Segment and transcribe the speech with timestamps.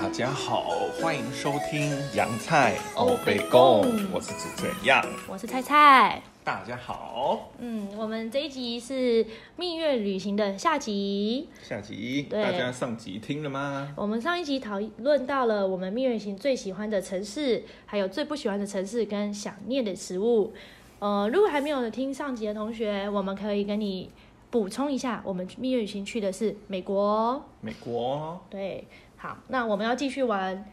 [0.00, 0.70] 大家好，
[1.02, 5.04] 欢迎收听洋菜欧北北贡贡，我是主持人样。
[5.28, 6.22] 我是菜菜。
[6.44, 9.26] 大家好，嗯，我们这一集是
[9.56, 11.48] 蜜月旅行的下集。
[11.60, 13.92] 下集对大家上集听了吗？
[13.96, 20.52] 我们上一集讨论到了我们蜜月旅行最喜欢的城市，还有最不喜欢的城市跟想念的食物。
[21.00, 24.08] 呃，如果还没有听上集的同学，我们可以跟你
[24.48, 27.44] 补充一下，我们蜜月旅行去的是美国。
[27.60, 28.86] 美国对，
[29.18, 30.64] 好，那我们要继续玩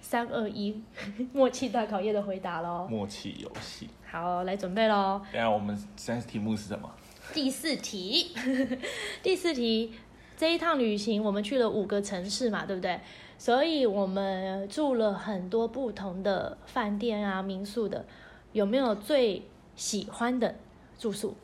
[0.00, 0.80] 三二一
[1.32, 2.86] 默契大考验的回答喽。
[2.88, 3.88] 默契游戏。
[4.08, 5.20] 好，来准备喽。
[5.32, 6.88] 等一下我们现在题目是什么？
[7.32, 8.30] 第四题，
[9.22, 9.92] 第四题，
[10.36, 13.00] 这一趟旅行我们去了五个城市嘛，对不对？
[13.38, 18.04] 所以我们住了很多不同的饭店啊、民宿的，
[18.52, 19.42] 有没有最
[19.74, 20.54] 喜欢的
[20.98, 21.34] 住宿？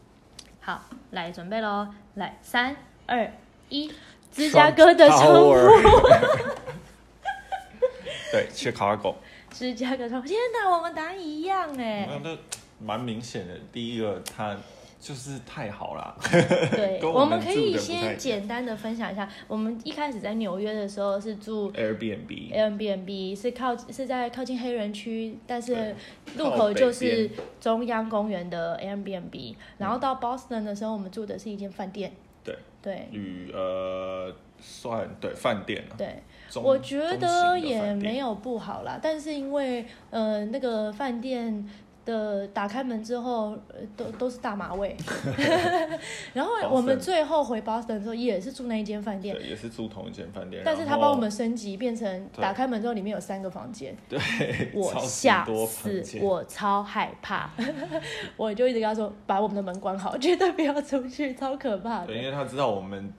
[0.61, 3.33] 好，来准备喽，来三二
[3.71, 3.91] 一，
[4.33, 6.51] 芝加哥的窗户，Tower
[8.33, 9.15] 对，Chicago，
[9.51, 12.41] 芝加哥窗户，天哪，我们答案一样哎，那都
[12.79, 13.55] 蛮明显的。
[13.73, 14.57] 第一个，它
[15.01, 16.17] 就是太好了。
[16.71, 25.97] 对， 我们可以先简单的分享一下，我们一开始在纽约的时候是住 Airbnb，Airbnb 是靠是在靠近黑人区，但是
[26.37, 27.29] 路口就是
[27.61, 29.57] 中央公园的 Airbnb。
[29.79, 32.13] 然后到 Boston 的时候，我们住的是一间饭店。
[32.43, 35.95] 对，对旅呃算对饭店了。
[35.97, 36.23] 对，
[36.63, 41.69] 我觉得也没有不好啦，但是因为呃那个饭店。
[42.05, 44.97] 的打开门之后，呃都都是大马味。
[46.33, 53.97] 然后我们最后回 Boston 的时候，也是住那一间饭店，对，也是住同一间饭店，但是他帮我们升级，变成打开门之后里面有三个房间。
[54.09, 54.19] 对，
[54.75, 57.51] 我吓死我超害怕，
[58.37, 62.19] 我就一直跟他说，把我们的门关好，绝对不要出去，超可怕的对，。
[62.19, 63.13] 因为他知道我们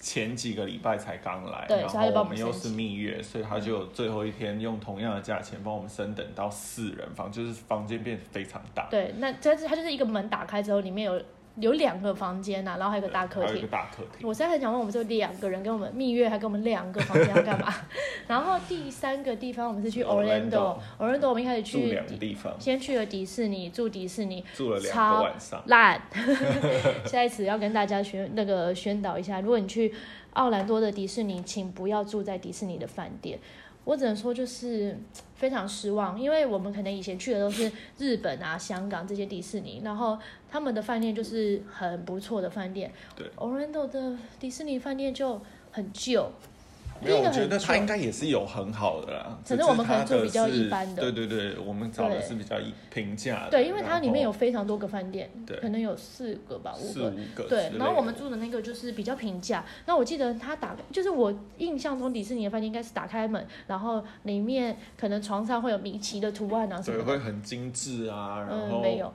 [0.00, 11.22] 前几个礼拜才刚来，然后我们又是蜜月，所以他就最后一天用同样的价钱帮我们升等到四人房，就是房间变得非常大，对，那这是它就是一个门打开之后，里面有
[11.60, 13.68] 有两个房间呐、然后还有个大客厅还有一个。
[13.68, 14.26] 大客厅。
[14.28, 17.74] 我现在很想问，我们就两个人跟我们蜜月，还跟我们两个房间要干嘛？
[18.26, 25.62] 然后第三个地方，我们是去 Orlando Orlando，Orlando 我们一开始住去两个地方，先去了迪士尼，住迪士尼，住了两超个晚上。
[25.66, 26.00] 烂。
[27.06, 29.92] 下一次要跟大家宣那个宣导一下，如果你去
[30.32, 33.38] 奥兰多的迪士尼，请不要住在迪士尼的饭店。
[33.84, 34.96] 我只能说就是
[35.34, 40.18] 非常失望，因为我们可能以前去的都是日本啊、香港这些迪士尼，然后
[40.50, 42.92] 他们的饭店就是很不错的饭店。
[43.16, 45.40] 对，Orlando 的迪士尼饭店就
[45.72, 46.30] 很旧，
[47.02, 53.50] 我觉得很他应该也是有很好的啦，可能只是我们可能住比较一般的对对对，我们找的是比较一平价的。
[53.50, 57.44] 对，因为它里面有非常多个饭店，对可能有四个吧，五四个。
[57.44, 57.70] 对。
[57.78, 59.64] 然后我们住的那个就是比较平价。
[59.86, 67.04] 那我记得他打，就是我印象中迪士尼的饭店应该是打开门，然后里面可能床上会有米奇的图案啊什么的。
[67.04, 69.12] 会很精致啊，然后嗯，没有。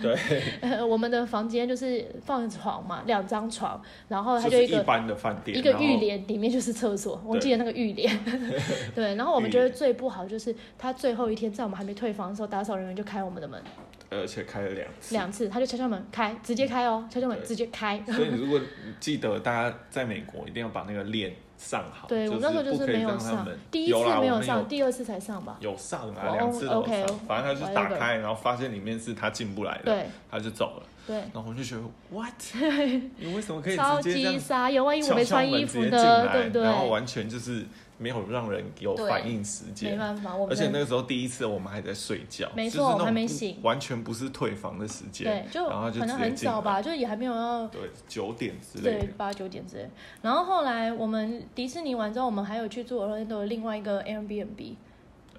[0.00, 0.16] 对，
[0.82, 7.20] 我们的房间就是放床嘛，两张床，然后它就一个是一般的饭店，一个浴帘，里面就是厕所。
[7.26, 8.18] 我记得那个浴帘。
[8.94, 13.60] 对，然后我们觉得最不好就是他最后一天在我们还没退房的时候，打扫人员就开我们的门
[14.08, 15.14] 而且开了两次。
[15.14, 18.00] 两次，他就敲敲门开，直接开哦，敲敲门直接开。
[18.06, 18.60] 所以你 如果
[19.00, 22.06] 记得，大家在美国一定要把那个链上好。
[22.06, 25.56] 对我那时候就是没有上第一次没上，第二次才上吧。
[25.58, 27.18] 有上啊，哦两次 OK，上。
[27.26, 30.86] 反正他就打开，然后发现里面是他进不来的，对他就走了。
[31.06, 32.34] 对，然后我就觉得，what？
[33.18, 36.62] 你为什么可以超级直接这样傻眼，万一我没穿衣服门直接进呢，来对不对？
[36.62, 37.64] 然后完全就是
[37.98, 39.98] 没有让人有反应时没间。
[39.98, 45.24] 办法，我们而且那个时候第一次我们还在睡觉，没就是那种错还没醒完全不是退房的时间。
[45.26, 49.00] 对，就然后就可能很早吧，就也还没有要对，九点之类的。
[49.00, 49.88] 对八九点之类。
[50.22, 54.74] 然后后来我们迪士尼完之后，我们还有去住 Orlando 的另外一个 Airbnb，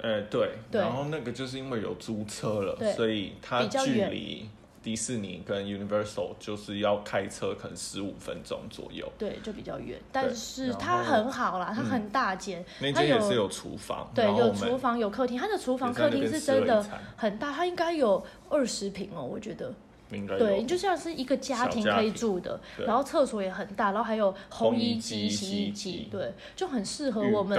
[0.01, 4.49] 呃，对，对然后那个就是因为有租车了对，所以它比较远距离
[4.87, 9.05] 迪士尼跟 Universal 就是要开车，可能十五分钟左右。
[9.17, 16.81] 对，就比较远，但是它很好啦，它嗯很大间，那它有间也是有厨房，对，有厨房有客厅，它的厨房客厅是真的
[17.17, 19.73] 很大，它应该有二十平哦，我觉得。
[20.11, 27.57] 应该对，就像是一个家庭可以住的，然后厕所也很大，然后还有烘衣烘机、洗衣机机，对，就很适合我们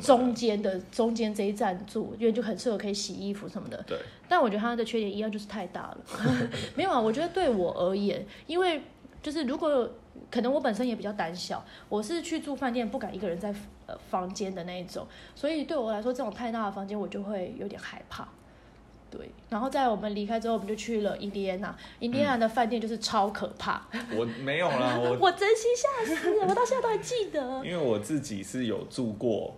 [0.00, 3.82] 中间的中间这一站住，因为就很适合可以洗衣服什么的。
[3.86, 3.98] 对，
[4.28, 5.98] 但我觉得它的缺点一样就是太大了，
[6.76, 8.82] 没有啊，我觉得对我而言，因为
[9.22, 9.88] 就是如果
[10.30, 13.54] 可能我本身也比较胆小，我是去住饭店不敢一个人在
[13.86, 18.28] 呃房间的那一种，所以对我来说这种太大的房间我就会有点害怕。
[19.16, 21.74] 对，然后在我们离开之后，我们就去了印第安纳。
[22.00, 23.80] 印第安纳的饭店就是超可怕，
[24.14, 27.40] 我没有啦，我 我真心吓死了，我到现在都还记得。
[27.64, 29.56] 因为我自己是有住过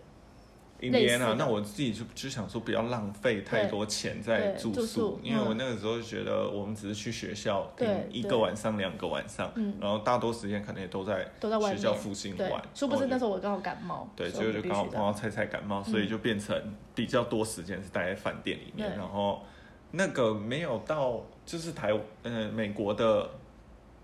[0.81, 1.19] 印类似的。
[1.19, 5.57] 第安纳，那我自己就就想说不要浪费太多钱在对住住宿因为我嗯。
[5.57, 9.75] 那个时候觉得我们只是去学校对订一个晚上、两个晚上，嗯。
[9.81, 16.57] 然后大多时间可能也都在都在学校附近玩，，殊不知那时候我刚好感冒，对，所以就刚好碰到菜菜感冒，所以就变成
[16.95, 19.43] 比较多时间是待在饭店里面，然后
[19.91, 21.93] 那个没有到就是台
[22.23, 23.29] 呃美国的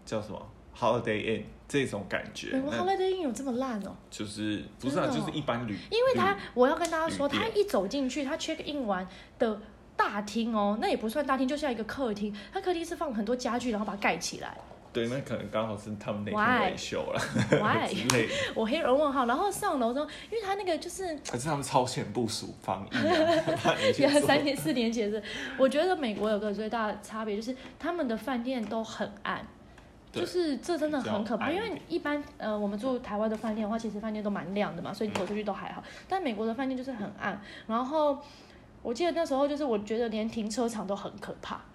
[0.04, 3.96] 叫什么？Holiday Inn 这种感觉美，国那 Holiday Inn 有这么烂哦？
[4.10, 9.06] 就是不是啊，就是一般旅，因为他，我要跟大家说，他一走进去，他 check in 完
[9.38, 9.60] 的
[9.96, 12.34] 大厅哦，那也不算大厅，就像一个客厅。
[12.52, 14.56] 他客厅是放很多家具，然后把它盖起来。
[14.92, 16.58] 对，那可能刚好是他们那？
[16.60, 17.20] 天维修了
[17.58, 17.92] Why？
[17.92, 25.20] 之类的，我黑人问号，然后上楼之后，因为他那个就是可是他们超前部署防疫啊， 三年四年前是，
[25.58, 29.44] 我觉得美国有个最大的差别就是他们的饭店都很暗。
[30.14, 35.82] 对就是这真的很可怕，因为一般呃我们住台湾的饭店的话，其实饭店都蛮亮的嘛，所以你走出去都还好。
[36.08, 38.18] 但美国的饭店就是很暗，然后
[38.82, 41.60] 我记得那时候就是我觉得连停车场都很可怕。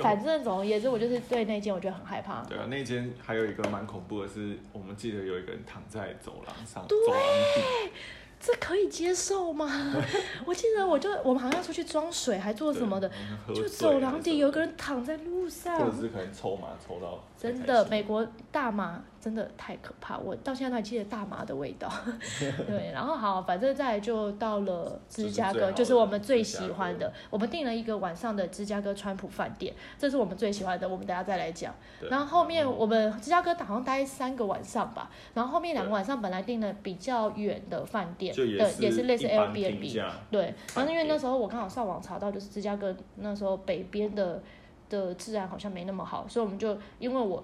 [0.00, 2.42] 反正总而言之，我就是对那间我觉得很害怕。
[2.44, 7.20] 对啊，那间还有一个蛮恐怖的是，我们记得有一个人躺在走廊上，对走廊
[7.54, 7.92] 底，
[8.40, 9.66] 这可以接受吗？
[10.46, 13.10] 我记得我就我们好像出去装水还做什么的，
[13.54, 21.90] 就走廊底有个人躺在路上，或者是可能抽嘛抽到太真的，美国大麻真的太可怕，我到现在都还记得大麻的味道。
[22.66, 27.12] 对，然后好，反正再来就到了芝加哥，就是我们最喜欢的。
[27.28, 31.74] 我们订了一个晚上的芝加哥川普饭店，这是我们最喜欢的，我们等下再来讲。
[32.08, 38.48] 然后后面我们芝加哥好像待三个晚上吧，然后后面两个晚上本来订了比较远的饭店，对，
[38.78, 39.94] 也是类似一般 Airbnb 评。
[39.94, 44.42] 价对，然后因为那时候我刚好上网查到，就是芝加哥那时候北边的
[44.88, 47.42] 的治安好像没那么好，所以我们就因为我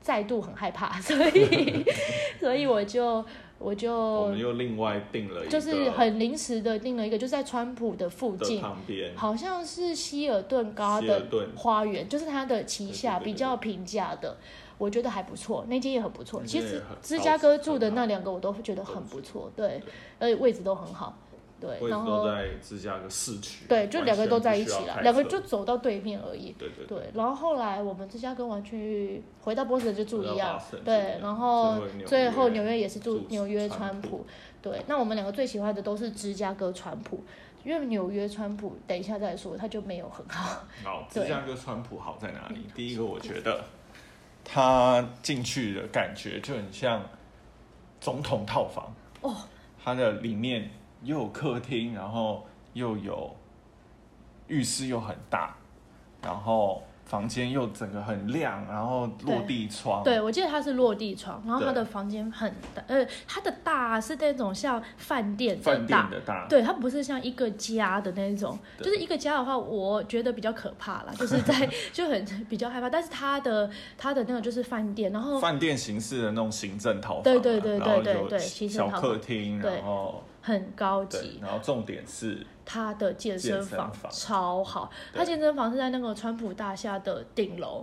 [0.00, 1.84] 再度很害怕， 所以
[2.40, 3.24] 所以我就
[3.58, 14.36] 我就我们又另外订了一个就是很临时的订了一个，就在川普的附的近，旁边，好像是希尔顿高的花园，就是它的旗下比较平价的。
[14.78, 16.42] 我觉得还不错，那间也很不错。
[16.44, 19.80] 其实芝加哥住的那两个我都觉得很不错，对，
[20.18, 21.16] 而且位置都很好，
[21.62, 26.50] 对，然后都在芝加哥市区，对，就两个都在一起了，两个就走到对面而已。
[26.58, 34.26] 对对对，对，然后后来我们芝加哥完去回到波士顿就住一样对然后最最后后纽约也是住住纽约川普川普，
[34.60, 37.22] 对，那我们两个最喜欢的都是芝加哥川普，
[37.62, 40.64] 因为纽约川普等一下再说，它就没有很好。
[40.82, 42.66] 好， 芝加哥川普好在哪里？
[42.74, 43.62] 第一个，我觉得
[44.44, 47.00] 他进去的感觉就很像
[48.00, 49.36] 总统套房哦，
[49.84, 50.68] 它的里面
[51.04, 53.34] 又有客厅，然后又有
[54.48, 55.56] 浴室又很大，
[56.22, 72.88] 然后房间又整个很亮，然后落地窗，对，我记得它是落地窗，然后它的房间很大，呃，它的大是那种像饭店的饭店，的大，对，它不是像一个家的那种，就是一个家的话，我觉得比较可怕啦， 就是在就很比较害怕。
[72.88, 73.68] 但是它的
[73.98, 84.12] 它的那个就是饭店，然后饭店形式的那种行政套房啊，对对对对对小客厅，然后很高级，，然后重点是他的健身房房。
[84.12, 85.20] 超好，对。
[85.20, 87.82] 它健身房是在那个川普大厦的顶楼。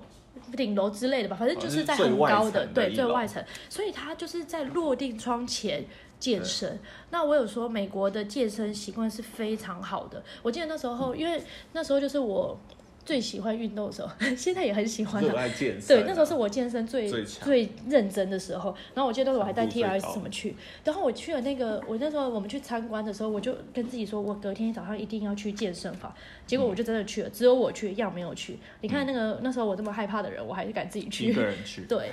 [0.55, 5.83] 顶楼之类的吧，反正就是在很高的，对，最外层，所以他就是在落地窗前
[6.17, 6.79] 健身。
[7.09, 11.43] 那我有说美国的健身习惯是非常好的，我记得那时候，因为
[11.73, 12.57] 那时候就是我
[13.09, 15.39] 最喜欢运动的时候， 现在也很喜欢热的。
[15.39, 18.69] 爱健身啊，对，那时候是我健身最最认真的时候。
[18.93, 26.13] 然后我记得我还带 T R 高 S 怎么去，然后我去了那个，我那时候我们去参观的时候，我就跟自己说，我隔天早上一定要去健身房。
[26.45, 28.59] 结果我就真的去了，只有我去，样没有去。
[28.81, 31.41] 你看那个那时候我这么害怕的人，我还是敢自己一去个。
[31.41, 32.11] 人去， 对，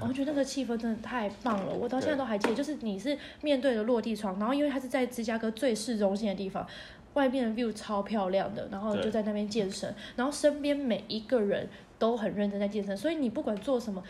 [0.00, 6.66] 我觉得那个气氛真的太棒了，我到现在都还记得，就是你是面对着落地窗，然后因为它是在芝加哥最市中心的地方，
[7.14, 14.02] 外面的 view 超漂亮的，然后就在那边健身，然后身边每一个人都很认真在健身，所以你不管做什么。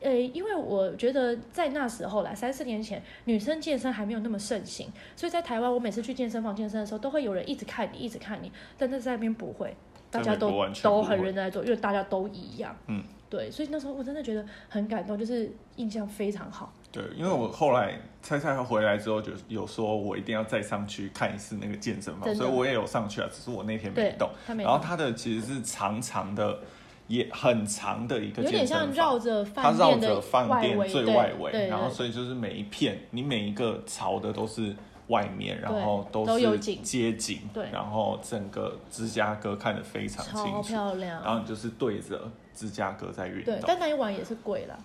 [0.00, 9.76] 呃，因为我觉得在那时候啦，三四年前，女生健身还没有那么盛行，所以在台湾，我每次去健身房健身的时候，都会有人一直看你，一直看你，但是在那边不会，
[10.12, 10.52] 大家都
[10.82, 12.76] 都很认真在做，因为大家都一样。
[12.86, 16.70] 嗯，对，所以那时候我真的觉得很感动，就是印象非常好。
[16.92, 26.58] 对，因为我后来菜菜回来之后，就有说我一定要再上去看一次那个健身房，所以我也有上去啊，只是我那天没动。，然后它的其实是长长的，
[27.06, 34.76] 也很长的一个有点健身房，像绕着它绕饭店的着饭店围，最外围，然后所以就是每一片，你每一个朝的都是
[35.12, 41.22] 外面，然后都是有街景，对然后整个芝加哥看得非常清楚，漂亮。
[41.22, 43.64] 然后你就是对着芝加哥在运对，动。
[43.66, 44.78] 但那一晚也是贵啦。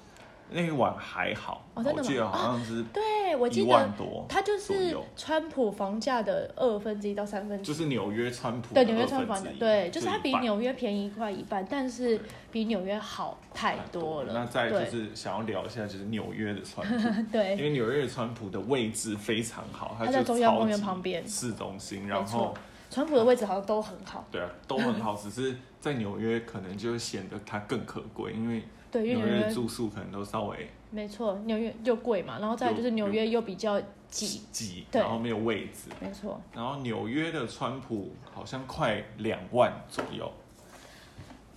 [0.49, 7.65] 那一晚还好，哦真的我记得好像是对，我记一得万多，它就是川普房价的二分之一到三分之一。
[7.65, 12.19] 就是纽约川普对的纽约川普对，就是它比纽约便宜快一半，但是
[12.51, 14.33] 比纽约好太多了。
[14.33, 22.53] 那再就是想要聊一下，就是纽约的川普， 对因，为纽约的川普的位置非常好，它它在中央公园旁边市中心，然后。
[22.89, 24.25] 川普的位置好像都很好。
[24.31, 36.39] 对啊，都很好，只是在纽约可能就显得它更可贵，因为对，因为纽约住宿可能都稍微没错，纽约又贵嘛，然后再来就是纽约又比较挤，挤，然后没有位置，没错。
[36.53, 40.31] 然后纽约的川普好像快两万左右，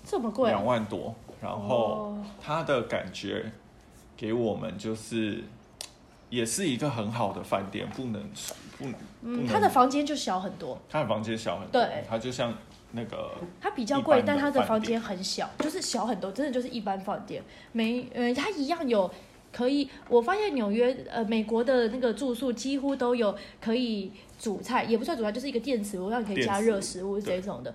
[0.04, 0.50] 这么贵？
[0.50, 2.25] 两万多，然后哦。
[2.42, 3.52] 它的感觉
[4.16, 5.44] 给我们就是，
[6.28, 8.20] 也是一个很好的饭店，不能
[8.76, 8.90] 不不
[9.22, 12.04] 嗯，能它的房间就小很多，他的房间小很多，对。
[12.08, 12.52] 它就像
[12.92, 17.42] 那个它比较贵，但它的房间很小，就是小很多，真的就是一般饭店。
[17.73, 19.11] 没，呃，它一样有
[19.52, 27.75] 可以，我发现纽约呃美国的那个住宿几乎都有可以煮菜，也不算煮菜，就是一个电磁炉，让你可以加热食物这种的。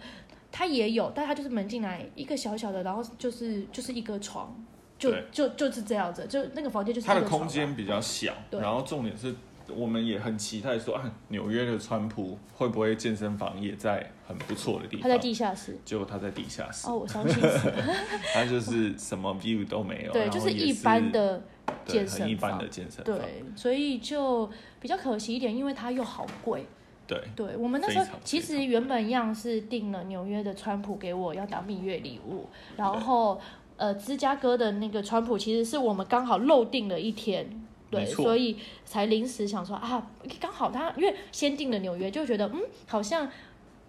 [0.51, 4.55] 它也有，但它就是门进来一个小小的，然后就是就是一个床，
[4.97, 9.35] 就就就是这样子，就那个房间就是它的空间比较小，然后重点是
[9.73, 15.03] 我们也很期待说啊，纽约的川普会不会健身房也在很不错的地方？
[15.03, 15.77] 他在地下室。
[15.83, 17.83] 结果他在地下室，哦，我伤心死了。
[18.33, 21.41] 他就是什么 view 都没有，对，就是一般的
[21.85, 26.65] 健身很一般房的健身房，对，所以就比较可惜一点，因为它又好贵。
[27.07, 33.39] 对对我们那时候其实原本样是订了纽约的川普给我要当蜜月礼物，然后
[33.77, 37.64] 呃芝加哥的那个川普其实是我们刚好漏订了一天。
[37.89, 40.05] 对，所以才临时想说啊，
[40.39, 43.29] 刚好他因为先订了纽约，就觉得嗯，好像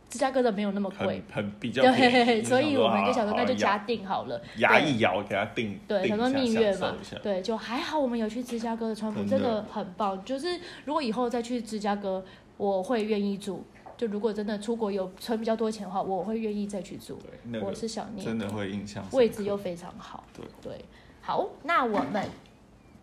[0.08, 4.40] 芝加哥的没有那么贵很，比 较便对，所以我们就想说啊那就加好订好了。
[4.58, 10.24] 牙对一咬给他定，对，想说蜜月嘛对，就还好我们有去芝加哥的川普，真的很棒。
[10.24, 12.24] 就是如果以后再去芝加哥，
[12.56, 13.64] 我会愿意住。
[13.96, 17.18] 就如果真的出国有存比较多钱的话，我会愿意再去住。
[17.62, 20.22] 我是想念真的会印象位置又非常好。
[20.34, 20.84] 对对，
[21.22, 22.28] 好，那我们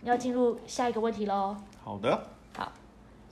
[0.03, 1.55] 要进入下一个问题喽。
[1.83, 2.71] 好的，好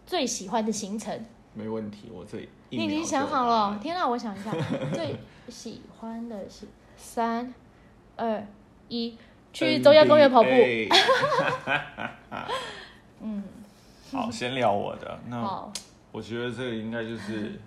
[0.05, 3.45] 最喜欢的行程，没问题，我这里你已经想好？
[3.45, 4.51] 了天哪，我想一下，
[4.93, 5.15] 最
[5.49, 7.53] 喜欢的是三
[8.15, 8.45] 二
[8.89, 9.17] 一，
[9.53, 10.49] 去中央公园跑步。
[13.21, 13.43] 嗯，
[14.11, 15.19] 好，先聊我的。
[15.27, 15.71] 那好，
[16.11, 17.59] 我觉得这个应该就是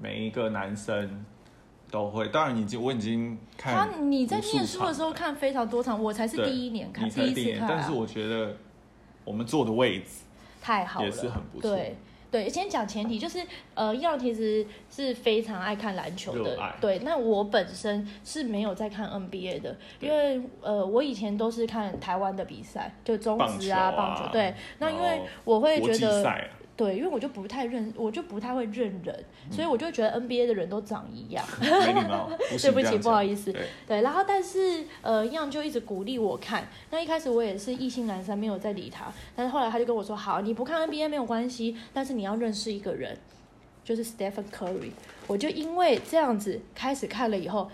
[0.00, 1.24] 每一个男生
[1.92, 2.26] 都会。
[2.28, 8.56] 当然，已经我已经看他你在念书的场时候看非常多场，我才是第一年看，你才第一次看、啊，但是我觉得
[9.24, 10.22] 我们坐的位置
[10.60, 11.70] 太好了，也是很不错。
[11.70, 11.96] 对
[12.30, 16.58] 对，先讲前提就是，呃，耀其实是非常爱看篮球的。
[16.80, 16.98] 对。
[17.00, 24.24] 那我本身是没有在看 NBA 的，因为呃，我以前都是看台湾的比赛，就中职啊、棒球啊。
[24.24, 24.32] 棒球。
[24.32, 26.38] 对，那因为我会国觉得，啊，
[26.82, 31.44] 对，因为我就不太认，我就不太会认人，所以我就会觉得 NBA 的人都长一样。
[31.60, 33.22] 没礼貌， 不对不起，不好。
[33.22, 33.52] 意思。
[33.52, 36.66] 对对，然后但是呃，样就一直鼓励我看。
[36.90, 39.12] 那一开始我也是意兴阑珊，没有再理他。
[39.36, 43.16] 但是后来他就跟我说：“好，你不看 NBA 没有关系，但是你要认识一个人，
[43.84, 44.90] 就是 Stephen Curry。”
[45.28, 47.70] 我就因为这样子开始看了以后，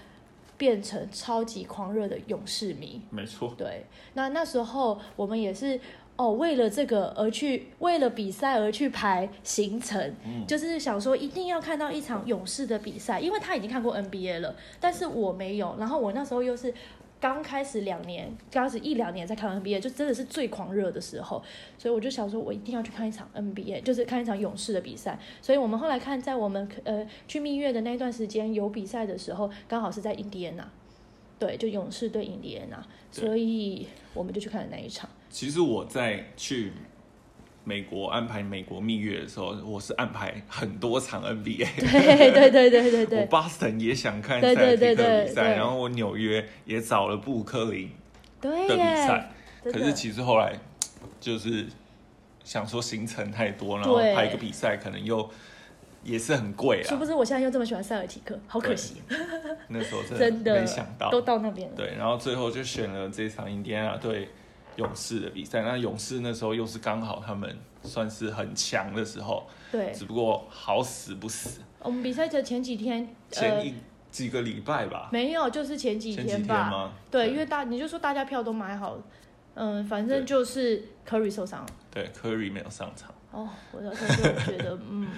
[0.59, 3.01] 变成超级狂热的勇士迷。
[3.11, 5.81] 没错，对，那那时候我们也是
[6.19, 10.13] 哦，为了这个而去，为了比赛而去排行程，
[10.49, 15.77] 就是想说一定要看到一场勇士的比赛，因为他已经看过 NBA 了，但是我没有。
[15.79, 16.75] 然后我那时候又是
[17.21, 21.41] 刚开始两年，刚开始一两年在看 NBA，就真的是最狂热的时候，
[21.79, 25.17] 所以我就想说，我一定要去看一场 NBA，就是看一场勇士的比赛。
[25.41, 30.69] 所以我们后来看，在我们呃去蜜月的那段时间有比赛的时候，刚好是在印第安纳。
[31.39, 35.09] 对，就勇士对印第安纳，所以我们就去看了那一场。
[35.31, 36.73] 其实我在去
[37.65, 41.67] 美国安排美国蜜月的时候，我是安排很多场 NBA。
[41.81, 43.03] 对对对对对对。
[43.03, 45.25] 我对，巴斯坦也想看塞尔提克对对。
[45.25, 47.91] 比赛，对然后我纽约也找了布克林
[48.41, 49.31] 对的比赛。
[49.65, 50.59] 可是其实后来
[51.21, 51.67] 就是
[52.43, 54.15] 想说行程太多，然后对。
[54.15, 55.29] 排一个比赛可能又
[56.03, 56.89] 也是很贵啊。
[56.89, 59.03] 殊不知我现在又这么喜欢塞尔提克，好可惜，
[59.69, 61.77] 那时候真 真的没想到，都到那边了。
[61.77, 64.29] 对，然后最后就选了这场印第安纳对
[64.79, 65.61] 勇士的比赛。
[65.63, 73.75] 那勇士那时候又是刚好他们算是很强的时候，对，只不过好死不死，我们比赛的前几天，呃，前一、
[74.11, 76.71] 几个礼拜吧，没有，就是前几天吧。
[76.71, 76.93] 吗？
[77.11, 79.03] 对，因为大你就说大家票都买好了，
[79.55, 81.67] 嗯，反正就是 Curry 受伤了。
[81.91, 85.09] 对 Curry 没有上场，哦，我当时就觉得，嗯，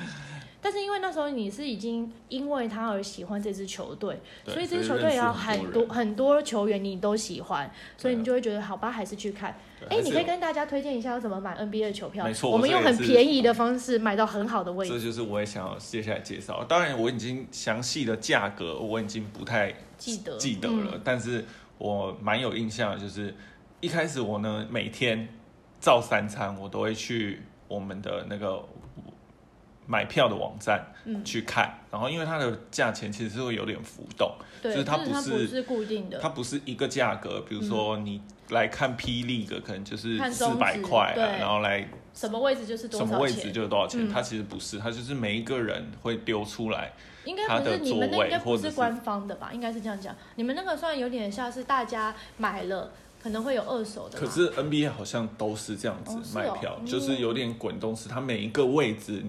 [0.63, 9.57] 但是因为那时候你是已经因为他而喜欢这支球队，所以这支球队也要很多很多球员你都喜欢，所以你就会觉得好吧，还是去看。
[9.89, 12.25] 哎，你可以跟大家推荐一下要怎么买 NBA 的球票。
[12.25, 16.63] 没错我们用很便宜的方式买到很好的位置，这就是我也想要接下来介绍。
[16.65, 21.45] 当然，我已经详细的价格我已经不太记得记得了，嗯但是
[21.79, 23.35] 我蛮有印象的，就是
[23.81, 25.27] 一开始我呢每天
[25.81, 28.63] 照三餐，我都会去我们的那个
[29.91, 34.33] 买票的网站嗯去看，然后因为它的价钱其实是会有点浮动，
[34.63, 43.53] 就是它不是是固定的，它不是一个价格，比如说你来看霹雳的可能就是四百块啊，然后来什么位置就是多什么位置少钱。
[43.53, 46.93] 就多少钱，嗯它其实不是，它就是每一个人会丢出来，
[47.25, 49.51] 应该它的不是你们那座位应该不或者是是官方的吧？
[49.53, 54.17] 应该是这样讲，你们那个算有点像是大家买了可能会有二手的。
[54.17, 59.25] 可是 NBA 好像都是这样子哦是哦卖票，嗯就是有点滚动式，它每一个位置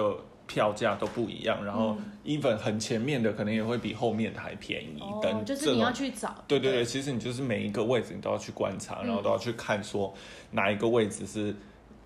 [0.00, 0.16] 的
[0.46, 5.92] 票价都不一样，然后 even 很前面的可能也会比后面的还便宜，等，就是你要。
[5.92, 6.42] 去找。
[6.48, 10.12] 对对对，其实你就是每一个位置你都要去观察，嗯然后都要去看说
[10.50, 11.54] 哪一个位置是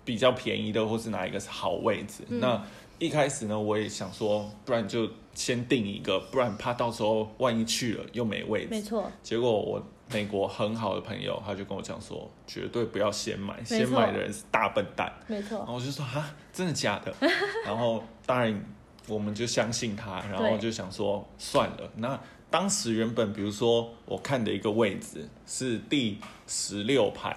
[0.03, 2.23] 比较便宜的，或是哪一个是好位置。
[2.29, 2.61] 嗯那
[2.97, 8.67] 一开始呢，我也想说，不然就先定一个，不然怕到时候万一去了又没位置。
[8.71, 9.81] 没错，结果我
[10.11, 15.11] 美国很好的朋友，他就跟我讲说，绝对不要先买，先买的人是大笨蛋。
[15.27, 15.67] 没错然。
[15.67, 17.13] 后我就说哈，真的假的？
[17.65, 18.63] 然后当然
[19.07, 21.91] 我们就相信他，然后就想说算了。
[21.95, 22.19] 那
[22.49, 27.35] 当时原本比如说我看的一个位置是第十六排，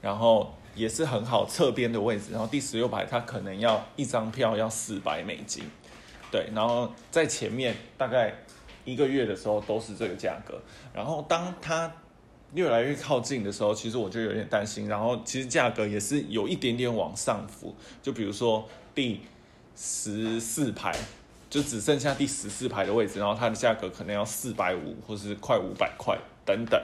[0.00, 5.64] 然后也是很好侧边的位置，然后第十六排它可能要一张票要四百美金，
[6.30, 8.32] 对，然后在前面大概
[8.86, 10.58] 一个月的时候都是这个价格，
[10.94, 11.92] 然后当它
[12.54, 19.20] 越来越靠近的时候，其实我就有点担心，然后其实价格也是有一点点往上浮，就比如说第
[19.76, 20.94] 十四排。
[21.48, 26.78] 就只剩下第十四排的位置，然后它的价格可能要四百五或是快五百块等等，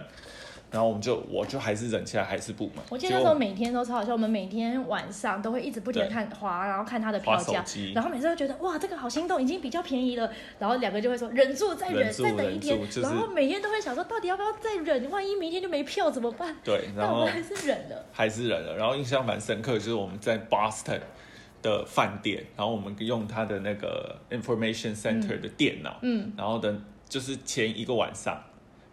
[0.72, 2.82] 然后我们就我就还是忍下来，还是不买。
[2.90, 16.56] 我记得那时候每天都超好笑，我们每天晚上都会一直不停的看滑，然后看他的票价，然后每次都觉得哇这个好心动，已经比较便宜了，然后两个就会说忍住再忍，再等一天，就是然后每天都会想说到底要不要再忍，万一明天就没票怎么办？
[16.64, 18.04] 对，然后但我们还是忍了。
[18.10, 18.76] 还是忍了。
[18.76, 21.00] 然后印象蛮深刻，就是我们在 Boston
[21.60, 26.74] 的饭店，然后我们用它的那个 information center 的电脑，嗯，然后的
[27.08, 28.42] 就是前一个晚上，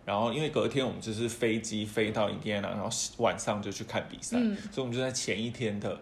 [0.10, 4.58] 然后因为隔天我们就是飞机飞到印第安纳，然后晚上就去看比赛，嗯。
[4.72, 6.02] 所以我们就在前一天的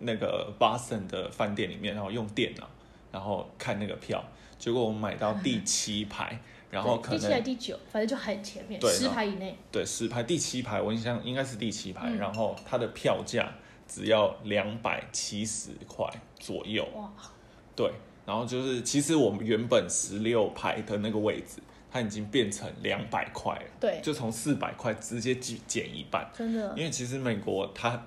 [0.00, 2.68] 那个 Boston 的饭店里面，然后用电脑，
[3.12, 4.20] 然后看那个票，
[4.58, 6.36] 结果我们买到第七排，
[6.72, 9.56] 然后可能第七排第九，反正就很前面，十对十排以内。
[9.70, 12.18] 对十排第七排，我印象应该是第七排，嗯。
[12.18, 13.48] 然后它的票价
[13.86, 16.04] 只要两百七十块
[16.40, 17.12] 左右，哇，
[17.76, 17.92] 对，
[18.26, 21.62] 然后就是其实我们原本十六排的那个位置，
[21.96, 28.00] 它已经变成两百块了，对，就从四百块直接减减一半，真的因为其实美国它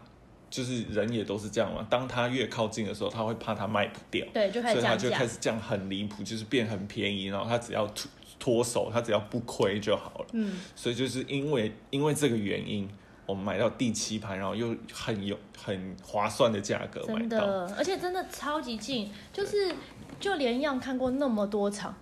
[0.49, 5.27] 就是人也都是这样嘛，当它越靠近的时候，他会怕它卖不掉，对，就开所以它始降价就开。
[5.27, 10.25] 始降很离谱，就是变很便宜，然后它只要脱脱手，它只要不亏就好了。
[10.33, 12.89] 嗯，所以就是因为因为这个原因，
[13.25, 17.19] 我们买到第七盘，然后又很有很划算的价格买到。
[17.19, 19.73] 真的，而且真的超级近，就是
[20.19, 21.95] 就连样看过那么多场，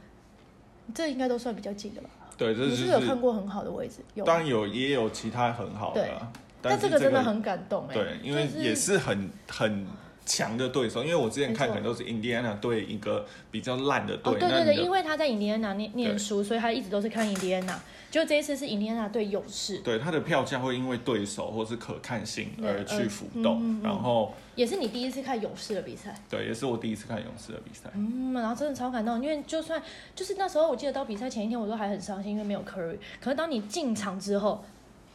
[0.93, 2.10] 这应该都算比较近的吧？
[2.38, 3.95] 对，这就是有看过很好的位置？
[4.13, 7.93] 有，当然有也有其他很好的啊，但是这个真的很感动哎。
[7.93, 9.86] 对，因为就是也是很很
[10.26, 17.80] 强的对手，因为我之前看没错可能都是印第安纳对一个比较烂的队，哦，对对对，因为他在印第安纳念念书，所以他一直都是看印第安纳。
[18.09, 26.15] 就这一次是印第安纳对勇士，对它的票价会因为对手或是可看性而去浮动，嗯嗯嗯然后也是你第一次看勇士的比赛。
[26.29, 27.89] 对，也是我第一次看勇士的比赛。
[27.93, 29.81] 嗯，然后真的超感动，因为就算
[30.15, 32.97] 就是那时候，我记得到比赛前一天，我都还很伤心，因为没有 Curry。
[33.19, 34.63] 可是当你进场之后，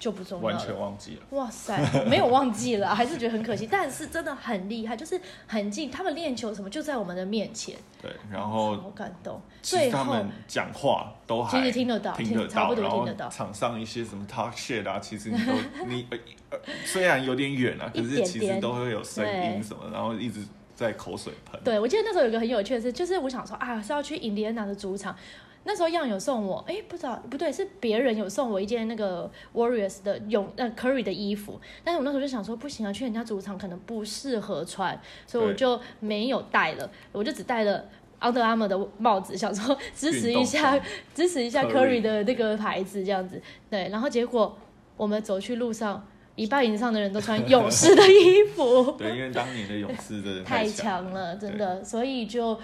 [0.02, 0.76] 就不重要完全。
[0.76, 3.68] 忘记了，哇塞，没有忘记了， 还是觉得很可惜。
[3.70, 9.40] 但是真的很厉害，就是很近，他们练球什么就在我们的面前，对，然后好感动。
[9.62, 15.52] 其最后他们讲话都还其实听得到听得到，差不多听得到场上一些什么 talk shit 啊，其实你都
[15.86, 16.18] 你呃
[16.50, 21.60] 呃虽然有点远啊，可是其实点都会有声音什么，然后一直在口水喷。
[21.62, 25.14] 对，我记得那时候有一个很有趣的事，就是我想说啊，是要去印第安纳的主场。
[25.64, 37.84] 那时候样有送我，哎，不知道不对，是别人有送我一件那个 Warriors 的勇呃 Curry 的衣服，但是我那时候就想说不行啊，去人家主场可能不适合穿，所以我就没有带了，我就只带了
[38.20, 40.78] Under Armour 的帽子，想说支持一下
[41.14, 44.56] 支持一下 Curry 的那个牌子这样子，对，然后结果
[44.96, 52.58] 我们走去路上，一半以上的人都穿勇士的衣服， 对，因为当年的勇士真的太强强了，真的，所以就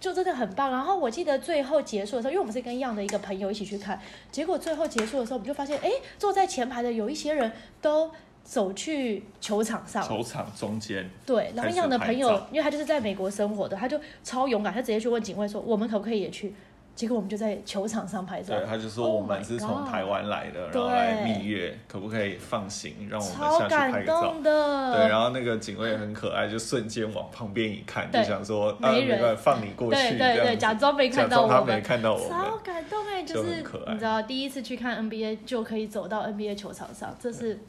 [0.00, 0.70] 就真的很棒。
[0.70, 8.10] 然后我记得最后结束的时候，因为我们是跟一样的一个朋友一起去看，结果最后结束的时候，我们就发现，哎，坐在前排的有一些人都
[8.44, 16.54] 走去球场上，球场中间，对，然后一样的朋友因为他就是在美国生活的，他就超勇敢，他直接去问警卫说，我们可不可以也去？
[16.98, 18.58] 结果我们就在球场上拍照。
[18.58, 24.22] 对，，他就说 Oh 我们是从台湾来的，然对后来蜜月，可不可以放行，让我们超下去拍感个照？
[24.24, 24.42] 动？
[24.42, 24.96] 的。
[24.96, 29.16] 对，然后那个警卫很可爱，就瞬间往旁边一看，就想说啊，没人。
[29.16, 33.22] 没办法，放你过去，对对对，假装没看到假装他没看到我超，感动哎！
[33.22, 37.60] 就是你知道，第一次去看 NBA 就可以走到 NBA 球场上，这是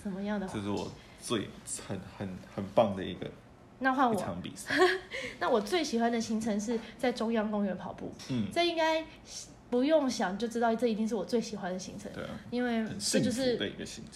[0.00, 0.46] 什么样的？
[0.46, 0.88] 这是我
[1.20, 1.48] 最
[1.88, 3.47] 很很很棒的一个一
[3.80, 4.74] 那换我，场比赛。
[5.40, 9.04] 那我最喜欢的行程是在中央公园跑步，嗯，这应该
[9.70, 13.58] 不用想就知道，这一定是我最喜欢的行程，对啊，因为这就是。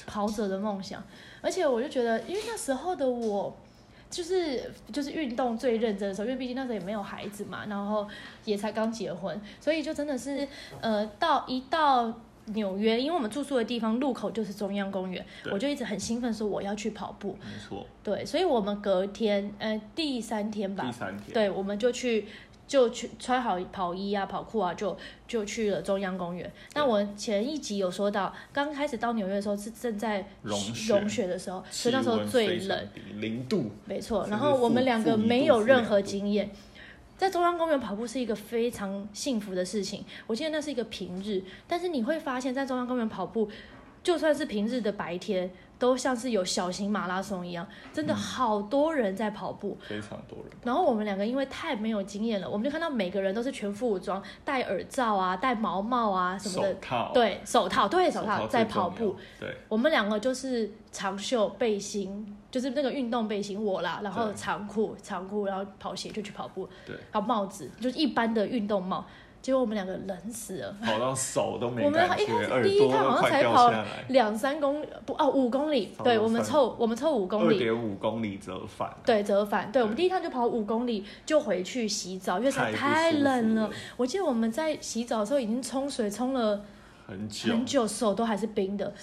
[0.06, 1.02] 跑者的梦想，
[1.40, 3.56] 而且我就觉得，因为那时候的我。
[4.12, 8.06] 就是就是运动最认真的时候，因为毕竟那时候也没有孩子嘛，然后
[8.44, 10.46] 也才刚结婚，所以就真的是
[10.82, 20.84] 呃，到一到纽约，因为我们住宿的地方路口就是中央公园，我就一直很兴奋说我要去跑步，没错，对，所以我们隔天呃第三天吧。
[20.84, 22.26] 第，三天，对，我们就去
[22.66, 24.96] 就去穿好跑衣啊、跑裤啊，就
[25.28, 26.50] 就去了中央公园。
[26.74, 30.92] 那我前一集有说到，刚开始到纽约的时候是正在融雪。
[30.92, 34.26] 融雪的时候，所以那时候最冷，零度，没错。
[34.28, 36.50] 然后我们两个没有任何度经验。
[37.16, 40.04] 在中央公园跑步是一个非常幸福的事情。
[40.26, 43.48] 我记得那是一个平日，但是你会发现在中央公园跑步，
[44.02, 49.76] 就算是平日的白天，都像是有小型马拉松一样，真嗯的好多人在跑步。
[49.86, 50.52] 非常多人。
[50.64, 69.04] 然后我们两个因为太没有经验了，我们就看到每个人都是全副武装，戴耳罩啊，戴毛帽啊什么的，手套，对，手套，对手套最在跑步。，对，我们两个就是长袖背心，就是那个运动背心，我啦，然后长裤、长裤，然后跑鞋就去跑步，对，还有帽子，就是一般的运动帽。
[69.42, 73.74] 结果我们两个冷死了，跑到手都没我们感觉，一开始第一趟好像才跑
[74.08, 79.72] 两三公不哦五公里，对我们凑我们凑五公里，二点五公里折返，对，折返。
[79.72, 83.70] 对，我们第一趟就跑五公里，就回去洗澡，因为实在太冷了了。
[83.96, 86.64] 我记得我们在洗澡的时候已经冲水冲了
[87.04, 88.94] 很久，很久，手都还是冰的，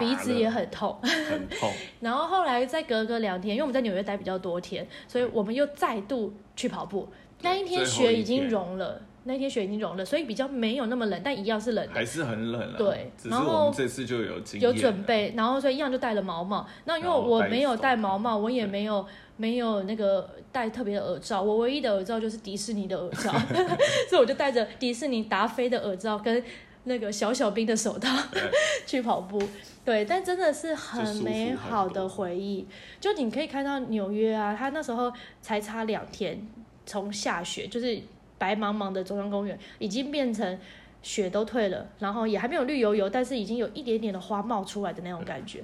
[0.00, 0.98] 鼻子也很痛。
[1.02, 7.08] 很痛，然后后来再隔个两天，因为我们在纽约待比较多天，所以我们又再度去跑步。
[7.42, 11.92] 那一天雪已经融了，那天雪已经融了，所以比较没有那么冷，但一样是冷的。
[11.92, 12.74] 还是很冷啊。
[12.78, 16.66] 对只是然后我们这次就有经有了准备，然后所以一样就戴了毛毛。
[16.84, 19.04] 那因为我没有手戴毛帽，我也没有
[19.36, 23.32] 没有那个戴特别的耳罩，我唯一的耳罩就是迪士尼的耳罩，
[24.08, 26.42] 所以我就戴着迪士尼达菲的耳罩跟
[26.84, 28.16] 那个小小兵的手套
[28.86, 29.42] 去跑步。
[29.84, 32.66] 对，但真的是很美好的回忆。
[33.00, 36.44] 就你可以看到纽约啊，它那时候才差两天，
[36.84, 37.96] 从下雪就是
[38.38, 40.58] 白茫茫的中央公园，已经变成
[41.02, 45.62] 雪都退了，然后也还没有绿油油，但是已经有一点点的花冒出来的那种感觉。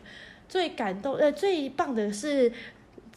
[0.48, 2.52] 最感动呃最棒的是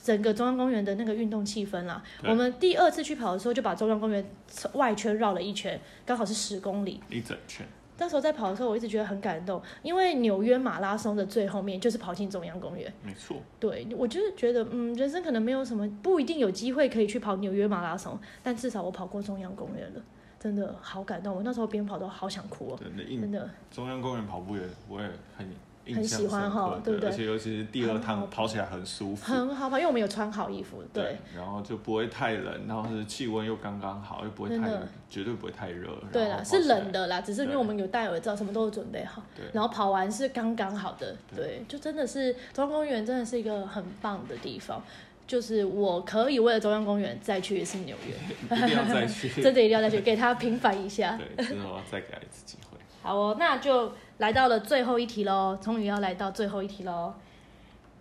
[0.01, 2.01] 整个中央公园的那个运动气氛啦。
[2.23, 4.25] 我们第二次去跑的时候，就把中央公园
[4.73, 7.01] 外圈绕了一圈，刚好是十公里。
[7.09, 7.65] 一整圈，
[7.97, 12.91] 那时候在跑的时候，我一直觉得很感动，因为纽约马拉松的最后面就是跑进中央公园。
[13.03, 20.01] 没错，对我就是觉得，嗯，人生可能没有什么，不一定有机会可以去跑纽约马拉松，但至少我跑过中央公园了，
[20.39, 21.35] 真的好感动。
[21.35, 23.49] 我那时候边跑都好想哭哦，真的真的。
[23.71, 25.53] 中央公园跑步也我也很印
[25.93, 31.17] 很喜欢哈对不对而且尤其是第二趟跑起来很舒服，很好跑，因为我们有穿好衣服，对。
[31.35, 35.89] 然后就不会太冷，然后是气温又刚刚好，又不会太真的，绝对不会太热。
[36.11, 44.81] 对啦，是冷，的啦，只是因为我们有戴耳罩，什么都有准备好，对，然后跑完是刚刚好的，对对，就真的是中央公园真的是一个很棒的地方，
[45.27, 48.15] 就是我可以为了中央公园再去一次纽约，
[48.57, 51.19] 一定要再去， 真的一定要再去，给他平反一下。
[51.35, 52.74] 对，之后再给他一次机会。
[53.05, 57.13] 好哦，那就来到了最后一题喽，终于要来到最后一题喽。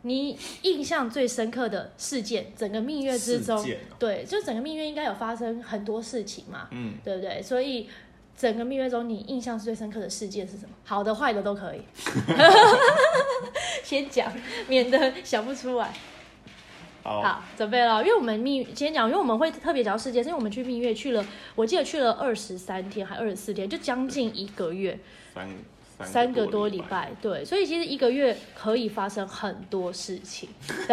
[0.01, 3.63] 你印象最深刻的事件，整个蜜月之中
[3.99, 7.43] 对，就整个蜜月应该有发生很多事情嘛，嗯，对不对？
[7.43, 7.89] 所以
[8.37, 10.73] 整个蜜月中，你印象最深刻的事件是什么？
[10.85, 11.83] 好的、坏的都可以。
[13.85, 14.33] 先讲，
[14.69, 15.93] 免得想不出来。
[17.05, 21.23] 好，好，准备了，因为我们蜜先讲，因为我们会特别讲到事件，是因为我们去蜜月去了，
[21.55, 24.99] 我记得去了二十三天还二十四天，就将近一个月，
[25.35, 25.49] 三
[25.99, 30.49] 三个多礼，拜，对，所以其实一个月可以发生很多事情。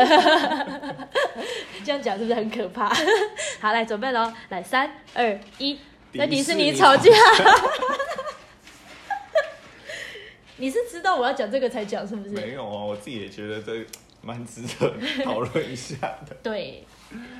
[1.86, 2.94] 这样讲是不是很可怕？
[3.62, 5.80] 好，来准备喽，来三二一，
[6.14, 7.10] 在迪士尼吵架。
[10.58, 12.36] 你是知道我要讲这个才讲是不是？
[12.36, 13.84] 没有啊，我自己也觉得这
[14.22, 16.36] 蛮值得讨论一下的。
[16.44, 16.86] 对，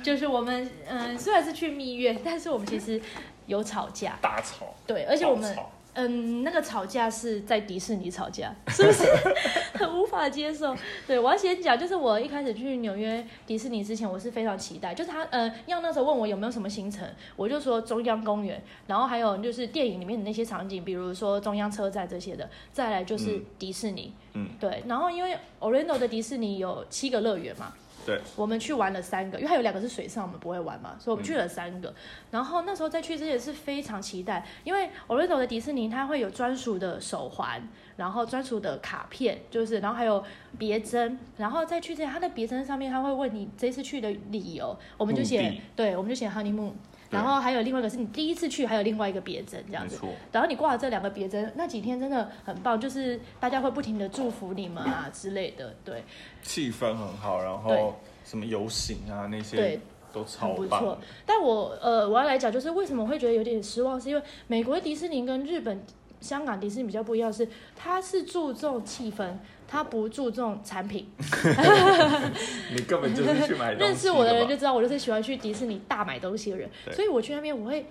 [0.02, 3.00] 就是我们嗯、虽然是去蜜月，但是我们其实
[3.46, 9.04] 有吵架，大吵，对，而且我们吵嗯，那个吵架是在迪士尼吵架， 是不是？
[9.74, 10.74] 很无法接受？
[11.06, 23.44] 对我要先讲，就是我一开始去纽约迪士尼之前，我是非常期待，就是他呃，要那时候问我有没有什么行程，我就说中央公园，然后还有就是电影里面的那些场景，比如说中央车站这些的，再来就是嗯。
[23.58, 27.72] 迪士尼，嗯，对，然后因为 Orlando 的迪士尼有七个乐园嘛，
[28.04, 31.94] 对，我们去玩了三个，因为还有两个是水上，我们不会玩嘛，所以我们去了三个。
[32.30, 37.62] 然后那时候再去之前是非常期待，因为 Orlando 的迪士尼它会有专属的手环，
[37.96, 40.24] 然后专属的卡片，就是然后还有
[40.58, 46.72] 别针，然后再去之前，它的别针上面它会问你这次去的理由，我们就写对，我们就写 honeymoon。
[47.12, 50.00] 对然后还有另外一个是你第一次去，还有另外一个别针这样子。
[50.32, 56.02] 然后你挂了这两个别针，那几天真的很棒，就是大家会不停的祝福你们啊之类的，对。
[56.42, 60.98] 气氛很好，然对后什么游行啊那些对都超很不棒错。
[61.26, 65.84] 但我呃，我要来讲，就是为什么会觉得有点失望，是因为美国迪士尼跟日本、
[66.20, 67.46] 香港迪士尼比较不一样是，
[67.76, 69.34] 它是注重气氛，
[69.72, 71.08] 它不注重产品。
[72.76, 77.86] 你根本就是去买东西认识我的人就知道，我就是喜欢去迪士尼大买东西的人，所以我去那边我会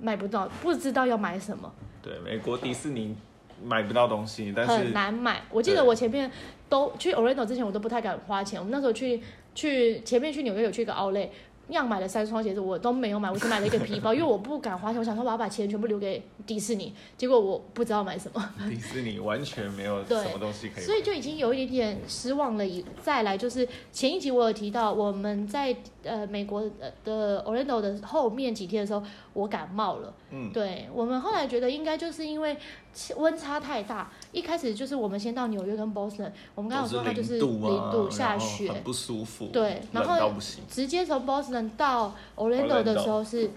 [0.00, 3.14] 买不到，不知道要买什么，对美国迪士尼
[3.62, 5.42] 买不到东西，但是很难买。
[5.50, 6.30] 我记得我前面
[6.70, 8.58] 都去 Orlando 之前，我都不太敢花钱。
[8.58, 9.20] 我们那时候去
[9.54, 11.28] 去前面去纽约有去一个 Outlet，
[11.72, 22.66] 样买了三双鞋子，我都没有买，我只买了一个皮包，因为我不敢花钱，我想说我要把钱全部留给迪士尼，结果我不知道买什么，迪士尼完全没有什么东西可以所以就已经有一点点失望了。
[22.66, 29.02] 以再来就是前一集我有提到，我们在呃美国呃的 Orlando 的后面几天的时候，
[29.32, 30.12] 我感冒了。
[30.30, 40.32] 嗯，对我们后来觉得应该就是因为气温差太大，一开始就是我们先到纽约跟 Boston，我们刚刚有说它就是零度啊，下雪，很不舒服，对然后
[40.68, 43.50] 直接从 Boston 到 Orlando 的时候是夏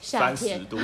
[0.00, 0.76] 三十天，度，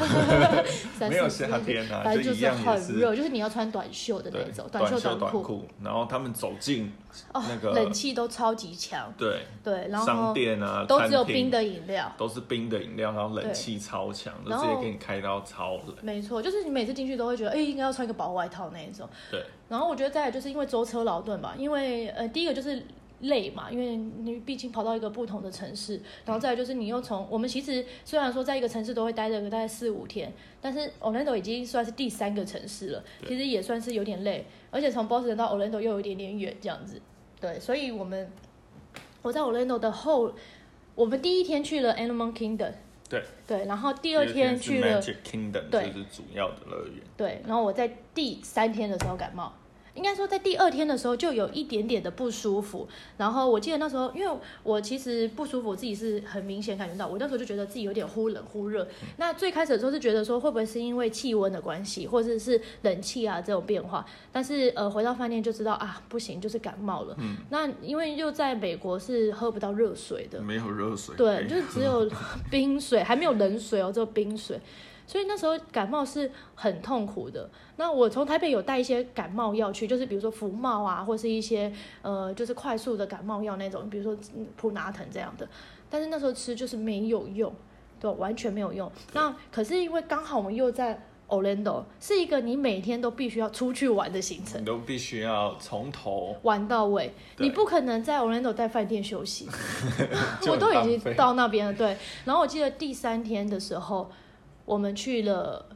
[0.98, 6.92] 三没有四夏天啊，反正就是很是热，就是你要穿短袖的那种短袖，短裤，然后他们走进
[7.32, 12.12] 哦那，个冷气都超级强，对对，然商后店啊，都只有冰的饮料。
[12.16, 15.94] 都是冰的饮料，然后冷对气超强，就直接给你开到超冷。
[16.02, 19.08] 没错，就是你每次进去都会觉得，哎、应该要穿一个薄外套那一种。
[19.30, 22.84] 对，然后我觉得再来就是因为舟车劳顿吧，因为呃第一个就是
[23.24, 37.00] 累嘛，因为你毕竟跑到一个不同的城市，然后再来就是你又从我们其实虽然说在一个城市都会待着大概四五天，但是 Orlando 已经算是第三个城市了，其实也算是有点累，而且从 Boston 到 Orlando 又有一点点远这样子，
[37.40, 38.30] 对，所以我们
[39.22, 40.32] 我在 Orlando 的后，
[40.94, 42.72] 我们第一天去了 Animal Kingdom，
[43.08, 45.00] 对，对，然后第二天去了。
[45.00, 46.96] Magic Kingdom，对就是主要的乐园。
[47.16, 49.52] 对，然后我在第三天的时候感冒，
[49.94, 52.86] 应该说在第二天的时候就有一点点的不舒服。
[53.16, 58.86] 然后我记得那时候，因为我其实不舒服，我自己是很明显感觉到，我那时候就觉得自己有点忽冷忽热。
[59.16, 67.16] 那最开始的时候是觉得说会不会是因为气温的关系，或者是冷气啊这种变化，但是呃回到饭店就知道啊不行，就是感冒了。
[67.20, 72.10] 嗯那因为又在美国是喝不到热水的，没有热水，对，就是只有
[72.50, 74.60] 冰水，还没有冷水哦，只有冰水。
[75.06, 77.48] 所以那时候感冒是很痛苦的。
[77.76, 85.48] 那我从台北有带一些感冒药去，就是比如说福茂啊，或是一些呃，就是快速的感冒药那种，比如说嗯普拿疼这样的。
[85.90, 87.54] 但是那时候吃就是没有用，
[88.00, 88.90] 对，完全没有用。
[89.12, 94.64] 那可是因为刚好我们又在 Orlando，是一个你每天都必须要出去玩的行程你。
[94.64, 99.48] 都必须要从头，玩到尾，你不可能在 Orlando 在饭店休息，
[100.48, 101.72] 我都已经到那边了。
[101.72, 104.10] 对，然后我记得第三天的时候，
[104.64, 105.66] 我们去了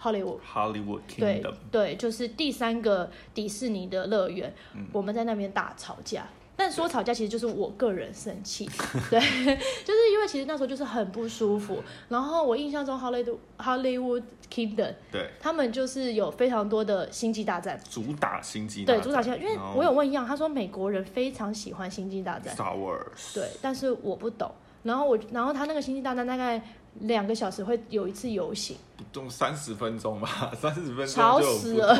[0.00, 4.86] Hollywood，Hollywood 对 Kingdom，对，就是第三个迪士尼的乐园，嗯。
[4.92, 6.26] 我们在那边大吵架。
[6.60, 8.68] 但说吵架其实就是我个人生气，
[9.08, 9.20] 对，
[9.86, 11.80] 就是因为其实那时候就是很不舒服。
[12.08, 24.50] 然后我印象中 Hollywood Hollywood Kingdom 对，他们就是有非常多的星际大战，主打星际对，大主打星，因为我有问一样，他说美国人非常喜欢星际大战，Star Wars，对，但是我不懂。
[24.82, 25.06] 然后。
[25.06, 26.60] 我，然后他那个星际大战大概
[27.00, 31.94] 两个小时会有一次游行，不动三十分钟吧， 三十分钟吵死了。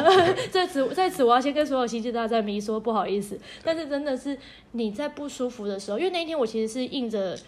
[0.51, 4.37] 在此在此， 我要先跟所有星际大战迷说不好意思，但是真的是
[4.73, 7.39] 你在不舒服的时候，因为那一天我其实是硬着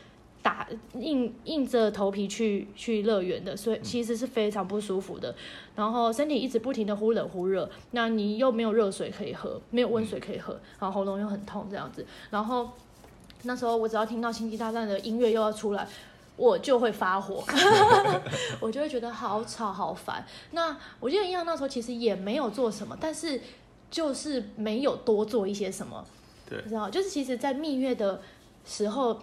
[0.43, 5.35] 打硬硬着头皮去去乐园的，所以其实是非常不舒服的。
[5.75, 12.07] 然后身体一直不停的忽冷忽热，那你又没有热水可以喝，没有温水可以喝，然后喉咙又很痛这样子。
[12.31, 12.71] 然后
[13.43, 15.89] 那时候我只要听到星际大战的音乐又要出来。
[16.41, 17.45] 我就会发火，
[18.61, 20.25] 我就会觉得好吵好烦。
[20.53, 23.39] 那我记得一样那时候其实也没有做什么，但是
[23.91, 26.03] 就是没有多做一些什么，
[26.49, 28.23] 对你知道，就是其实，在蜜月的
[28.65, 29.21] 时候，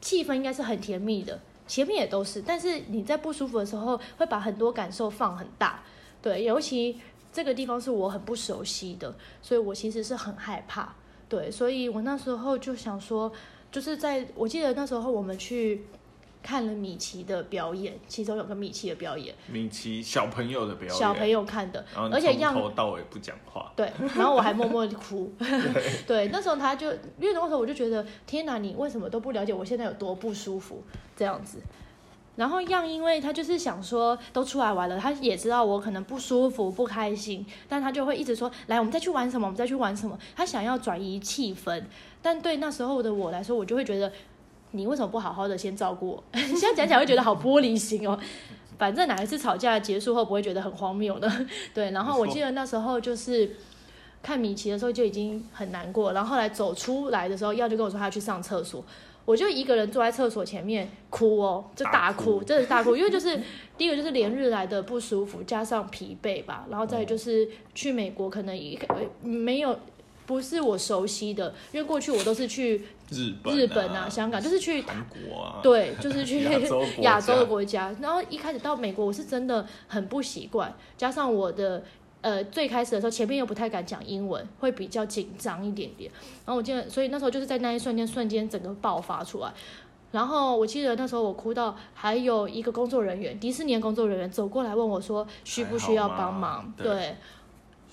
[0.00, 5.84] 气氛应该是很甜蜜的，前面也都是，但是你在不舒服的时候会把很多感受放很大，
[6.20, 6.98] 对，尤其
[7.32, 10.92] 这个地方是我很不熟悉的，所以我其实是很害怕，
[11.28, 13.30] 对，所以我那时候就想说，
[13.70, 15.84] 就是在我记得那时候我们去。
[16.46, 25.32] 看了米奇的表演，其中有个米奇的表演，米奇小朋友的表演，小朋友看的，然后而且样从头到尾不讲话，对，然后我还默默的哭，
[26.06, 30.84] 对，那时候他就，因为那时候我就觉得，天哪，你为什么都不了解我现在有多不舒服
[31.16, 31.58] 这样子？
[32.36, 39.48] 然后样，因为他就是想说，都出来玩了，他也知道我可能不舒服、不开心，但他就会一直说，来，我们再去玩什么？
[39.48, 40.16] 我们再去玩什么？
[40.36, 41.82] 他想要转移气氛，
[42.22, 44.12] 但对那时候的我来说，我就会觉得。
[44.72, 46.24] 你为什么不好好的先照顾我？
[46.34, 48.18] 现在讲起来会觉得好玻璃心哦。
[48.78, 51.46] 反正哪一次吵架结束后不会觉得很荒谬呢？
[51.72, 53.56] 对，然后我记得那时候就是
[54.22, 58.84] 看米奇的时候就已经很难过，然后后来走出来的时候，耀就跟我说他要去上厕所，
[59.24, 63.40] 我就一个人坐在厕所前面哭哦，就大哭，真的是大哭，因为就是
[63.78, 68.86] 第一个就是连日来的不舒服加上疲惫吧，然后再就是去美国可能一个
[69.22, 69.78] 没有。
[70.26, 76.42] 不是我熟悉的，因为过去我都是去日日本啊、香港，就是去韩国啊， 对，就是去
[77.02, 77.94] 亚洲的国家。
[78.00, 81.84] 然后一开始到美国，我是真的很不习惯，加上我的
[82.22, 86.10] 呃最开始的时候，前面又不太敢讲英文，会比较紧张一点点。
[86.44, 89.52] 然后我记得，所以那时候就是在那一瞬间，瞬间整个爆发出来。
[90.12, 96.72] 然后我记得那时候我哭到，还有一个工作人员，迪士尼的工作人员走过来问我说，需不需要帮忙？
[96.76, 97.16] 对。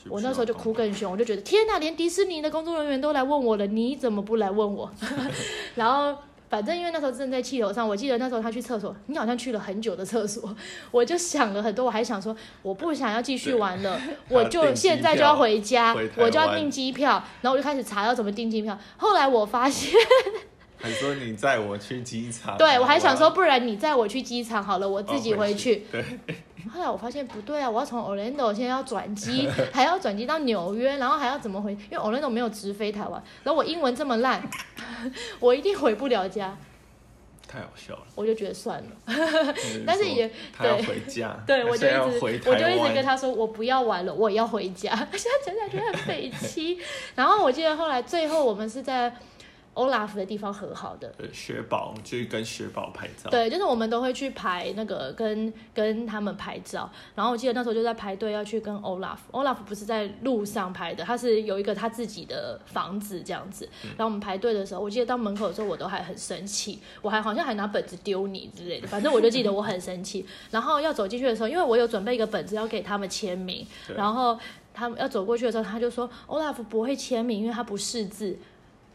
[0.10, 4.92] 我那时候就哭更凶，我就觉得天哪，连迪士尼的工作人员都来问我了，你怎么不来问我？
[5.76, 6.16] 然后
[6.50, 10.56] 反正因为那时候正在气头上，我记得那时候他去厕所，你好像去了很久的厕所，
[10.92, 18.78] 我就想了很多，我还想说我不想要继续玩了，我就现在就要回家，我就要订机票，然后我就开始查要怎么订机票。
[18.98, 19.92] 后来我发现，
[20.78, 25.86] 还说你载我去机场，对我还想说，不然你载我去机场好了，我自己回去。
[25.92, 26.04] 对。
[26.70, 31.72] 后来我发现不对啊，我要从 Orlando 现在要转机，还要转机到纽约，然后还要怎么回？
[31.90, 34.42] 因为 Orlando 没有直飞台湾，然后我英文这么烂，
[35.40, 36.58] 我一定回不了家。
[37.48, 38.90] 太好笑了，我就觉得算了。
[39.86, 44.96] 但是也他要回家，对我就一直我就一直跟他说我不要玩了，我要回家。
[45.14, 46.80] 现在讲起来觉得很悲戚。
[47.16, 49.14] 然后我记得后来最后我们是在。
[49.74, 56.90] 欧拉夫的地方和好的，对，雪宝就是跟雪宝拍照，对，就是我们都会去排那个跟跟他们拍照。
[57.16, 63.68] 然后我记得那时候就在排队要去跟欧拉夫，欧拉夫不是在路上拍的，他是有一个他自己的房子这样子。
[63.82, 70.26] 然后我们排队的时候，我记得到门口的时候我都还很生气，我还好像还拿本子丢你之类的，反正我就记得我很生气。
[70.52, 74.38] 然后要走进去的时候，因为我有准备一个本子要给他们签名，然后
[74.74, 78.38] 他们要走过去的时候，他就说 Olaf 不会签名，因为他不识字。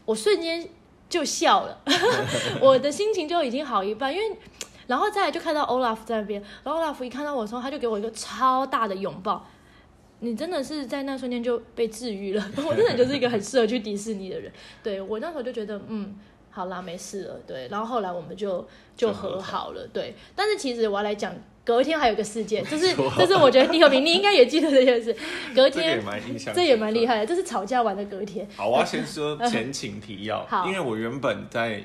[0.09, 0.67] 我瞬间
[1.07, 1.81] 就笑了，
[2.59, 4.37] 我的心情就已经好一半，因为，
[4.87, 9.45] 然后再来就看到 Olaf 在那边，然后 Olaf 一看到我的时候，他就给我一个超大的拥抱，
[10.21, 16.17] 你真的是在那瞬间就被治愈了， 我真的就是一个很适合去迪士尼的人，对我那时候就觉得，嗯，
[16.49, 18.67] 好啦，没事了，对，然后后来我们就
[18.97, 21.35] 就和好了，对，但是其实我要来讲。
[21.69, 25.15] 隔天还有个事件，就是这是我觉得第二名，你应该也记得这件事。
[25.53, 26.03] 隔天
[26.51, 28.47] 这也蛮厉害的，这是吵架完的隔天。
[28.55, 31.83] 好，我要先说 前情提要，因为我原本在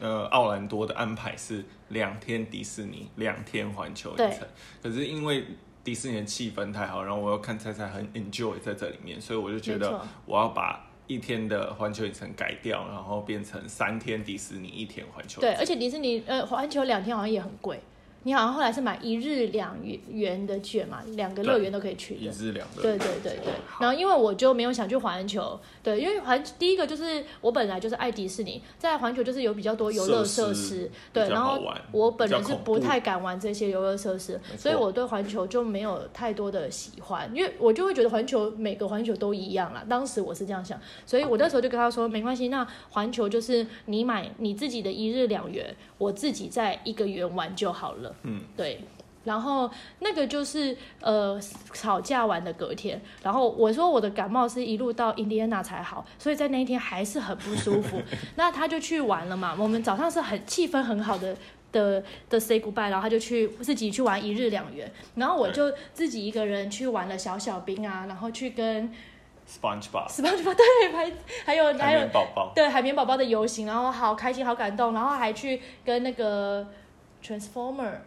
[0.00, 4.40] 呃奥兰多的安排是两天迪士尼，两天环球影城。
[4.82, 5.44] 可是因为
[5.84, 15.40] 迪士尼的气氛太好，然后我又看菜菜很 enjoy 在这里面，所以我就觉得我要把一天的环球影城改掉，然后变成三天迪士尼，一天环球。
[15.40, 17.78] 对，而且迪士尼呃环球两天好像也很贵。
[18.22, 19.76] 你好像后来是买一日两
[20.08, 22.20] 元的券嘛，两个乐园都可以去的。
[22.20, 23.52] 一日两对对对对。
[23.80, 31.58] 然后因为我就没有想去环球，对，因为环第一个就是我本来就是爱迪士尼，在环球就是有比较多游乐设施，对，然后
[31.92, 39.82] 我本人是不太敢玩这些游乐设施，所以我对环球就没有太多的喜欢，因为我就会觉得环球每个环球都一样啦。
[39.88, 48.09] 当时我是这样想，所以我那时候就跟他说没关系，那环球就是你买你自己的一日两元，我自己在一个园玩就好了。
[48.22, 48.80] 嗯，对，
[49.24, 51.40] 然后那个就是呃
[51.72, 58.00] 吵架完的隔天，然后我说我的感冒是一路到印第安纳才好，所以在那一天还是很不舒服。
[58.36, 61.36] 那他就去玩了嘛，我们早上是很气氛很好的
[61.70, 68.92] 的的 say goodbye，然后他就去自己去玩一日两元，然后我就自己一个人去玩了小小兵啊，然后去跟
[69.46, 71.12] SpongeBob，SpongeBob 对，还
[71.44, 72.52] 还有还有宝宝。
[72.54, 76.66] 对海绵宝宝的游行，然后好开心好感动，然后还去跟那个
[77.22, 78.02] Transformer。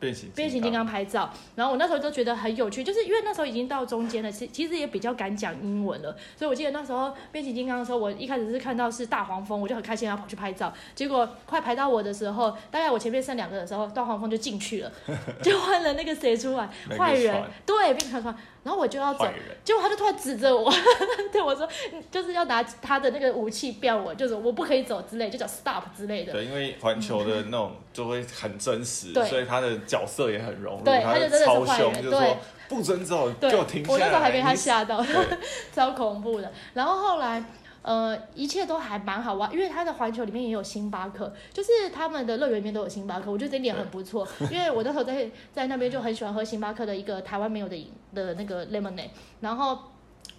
[0.00, 14.92] 变形变形金刚拍照，然后我那时候就觉得很有趣，就是因为那时候已经到中间了，其其实也比较敢讲英文了，所以我记得那时候变形金刚的时候，我一开始是看到是大黄蜂，我就很开心要跑去拍照，结果快排到我的时候，大概我前面剩两个的时候，大黄蜂就进去了，
[15.42, 19.26] 就换了那个谁出来，坏人，对，变成船，然后我就要走
[19.64, 20.72] 结果他就突然指着我，
[21.32, 26.32] 对我说，嗯就是要拿他的那个武器飙我，就是我不可以走之类，就叫 stop 之类的。
[26.32, 29.26] 对，因为环球的那种就会很真实，对。
[29.28, 32.36] 所以他的角色也很融入，对他他就真的是超凶，坏人就说对
[32.68, 33.94] 不准走，对，给我停下来。
[33.94, 35.02] 我那时候还被他你吓到，
[35.74, 36.52] 超恐怖的。
[36.74, 37.42] 然后后来，
[37.80, 44.28] 呃，一切都还蛮好玩，因为它的环球里面也有星巴克，就是他们的乐园里面都有星巴克，我觉得这一点很不错。
[44.50, 49.08] 因为我那时候在在那边就很喜欢喝星巴克的一个台湾没有的饮的那个 lemonade，
[49.40, 49.78] 然后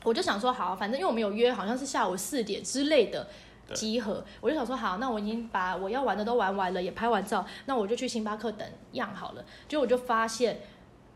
[0.03, 3.27] 我就想说好，反正因为我们有约，好像是下午四点之类的。
[3.69, 9.45] 对集合，我就想说好，那我已经把我要玩的都玩完了，也拍完照，那我就去星巴克等样好了。
[9.67, 10.59] 结果我就发现，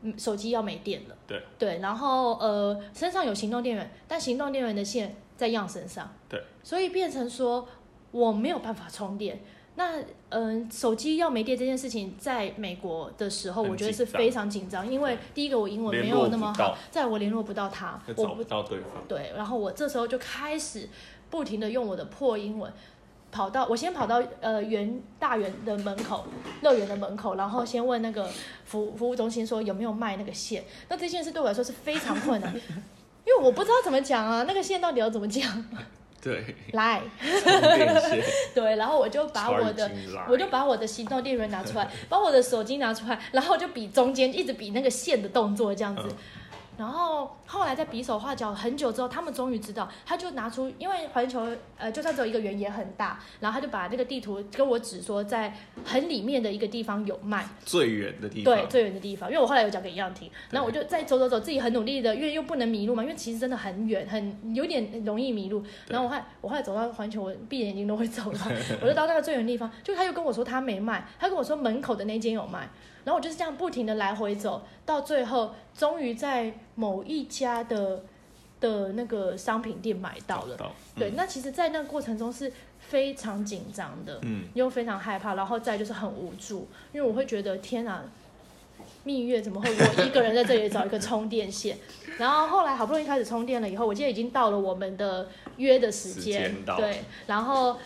[0.01, 1.15] 嗯，手机要没电了。
[1.27, 7.67] 对对，然后呃，身上有行动电源，但行动电源的线在样身上，对，所以变成说
[8.11, 9.41] 我没有办法充电。
[9.75, 9.99] 那
[10.29, 19.03] 嗯、呃手机要没电这件事情，在美国的时候，我觉得是非常紧张，因为第一个我英文没有那么好不到，再我联络不到他，我找不到对方。
[19.07, 20.87] 对，然后我这时候就开始
[21.33, 22.71] 不停的用我的破英文。
[23.31, 26.23] 跑到我先跑到呃园大园的门口，
[26.61, 28.29] 乐园的门口，然后先问那个
[28.63, 30.63] 服服务中心说有没有卖那个线。
[30.87, 32.53] 那这件事对我来说是非常困难，
[33.25, 35.65] 因为我不知道怎么讲啊，那个线到底要怎么讲？
[36.21, 37.01] 对，来，
[38.53, 39.89] 对，然后我就把我的
[40.29, 46.03] 我就把我的行动电源拿出来，把我的手机拿出来，然后就比中间一直比那个线的动作这样子。
[46.05, 46.15] 嗯
[46.77, 51.47] 然后后来在比手画脚很久之后，他们终于知道，他就拿出，因为环球
[51.77, 55.53] 呃就算只有一个圆也很大，然后他就把那个地图跟我指说，在
[55.85, 58.55] 很里面的一个地方有卖，最远的地方。
[58.55, 65.63] 对，最远的地方，因为我后来有讲给一样听，然后我就再走走走，自己很努力的，因为又不能迷路嘛，因为其实真的很远，很有点容易迷路。
[65.87, 68.39] 然后我后来我后来走到环球，我闭着眼睛都会走到，
[68.81, 72.67] 我就到那个最远的地方，就他又跟我说他没卖，他跟我说门口的那间有卖，
[73.05, 78.03] 然后我就是这样不停的来回走，到最后终于在某一家的
[78.59, 80.55] 的那个商品店买到了。
[80.55, 84.19] 到对，那其实，在那个过程中是非常紧张的。
[84.23, 88.03] 嗯，又非常害怕，然后再就是很无助，因为我会觉得天啊，
[89.03, 91.77] 蜜月怎么会我一个人在这里找一个充电线？
[92.19, 95.27] 然后后来好不容易开始充电了以后，我记得已经到了我们的
[95.57, 97.77] 约的时时间对，然后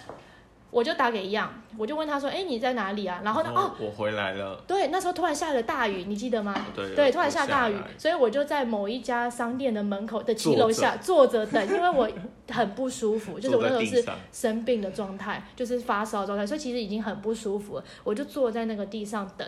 [0.69, 4.61] 我就打给一样，我就问他说：“哎，你在哪里啊？”然后呢，哦，我回来了。
[4.67, 6.53] 对，那时候突然下了大雨，你记得吗？
[6.75, 12.09] 对对，突然下大雨，所以我就在某一家商店的门口的七楼下坐着等，因为我
[12.51, 17.83] 很不舒服， 就是我那时候是生病的状态，就是发烧的状态，所以其实已经很不舒服了。
[18.03, 19.47] 我就坐在那个地上等，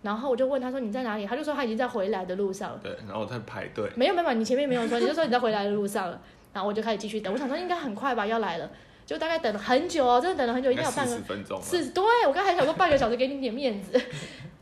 [0.00, 1.26] 然后我就问他说你在哪里？
[1.26, 2.80] 他就说他已经在回来的路上了。
[2.82, 3.88] 对，然后我在排队。
[3.94, 6.18] 没有没有，你前面没有说，你就说你在回来的路上了。
[6.50, 8.68] 然后我就开始继续等，我想说应该很快吧，要来了，
[9.08, 11.66] 就大概等了很久哦，真的等了很久，一定要有半个四十分钟吧。
[11.66, 13.98] 是，对我刚才想说半个小时给你点面子，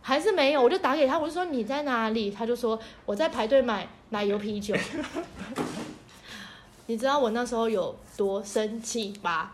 [0.01, 4.73] 还是没有，我就打给他，我就说你在哪里，他就说我在排队买奶油啤酒。
[6.87, 9.51] 你知道我那时候有多生气吧？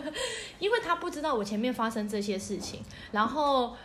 [0.58, 2.80] 因为他不知道我前面发生这些事情，
[3.12, 3.76] 然后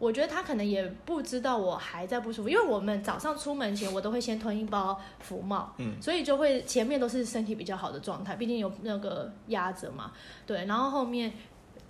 [0.00, 10.10] 我觉得他可能也不知道我还在不舒服，因为我们早上出门前我都会先吞一包福帽，嗯，所以就会前面都是身体比较好的状态，毕竟有那个压着嘛，
[10.44, 11.32] 对，然后后面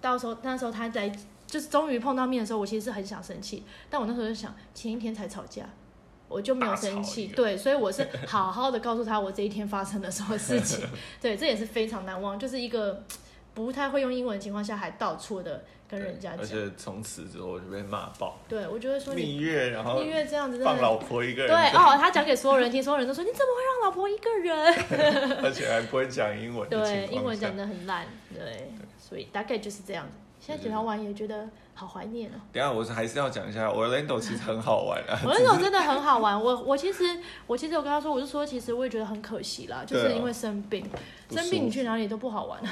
[0.03, 1.09] 到时候那时候他在
[1.47, 5.65] 就是终于碰到面的时候，我其实是很想生气，但我那时候就想前一天才吵架。
[6.29, 10.87] 我就没有生气，对，所以我是好好的告诉他我这一天发生了什么事情，
[11.21, 13.03] 对，这也是非常难忘，就是一个
[13.55, 18.39] 不太会用英文的情况下还到处的跟人家讲而，且从此之后我就被骂爆。
[18.49, 25.41] 对我就会说你蜜月，然后蜜月这样子放老婆一个人对，哦，他讲给所有人听， 所有人都说你怎么会让老婆一个人？
[25.43, 30.13] 而且还不会讲英文对，英文讲的很烂，对，所以大概就是这样子。
[30.41, 31.49] 现在检查完也觉得
[31.81, 32.37] 好怀念哦。
[32.53, 35.19] 等一下我还是要讲一下，Orlando 其实很好玩啊。
[35.25, 37.03] olendo 真的很好玩，我我其实
[37.47, 40.87] 我其实我跟他说，我就说其实我也觉得很可惜啦，就是因为生病，
[41.27, 42.61] 不生病你去哪里都不好玩。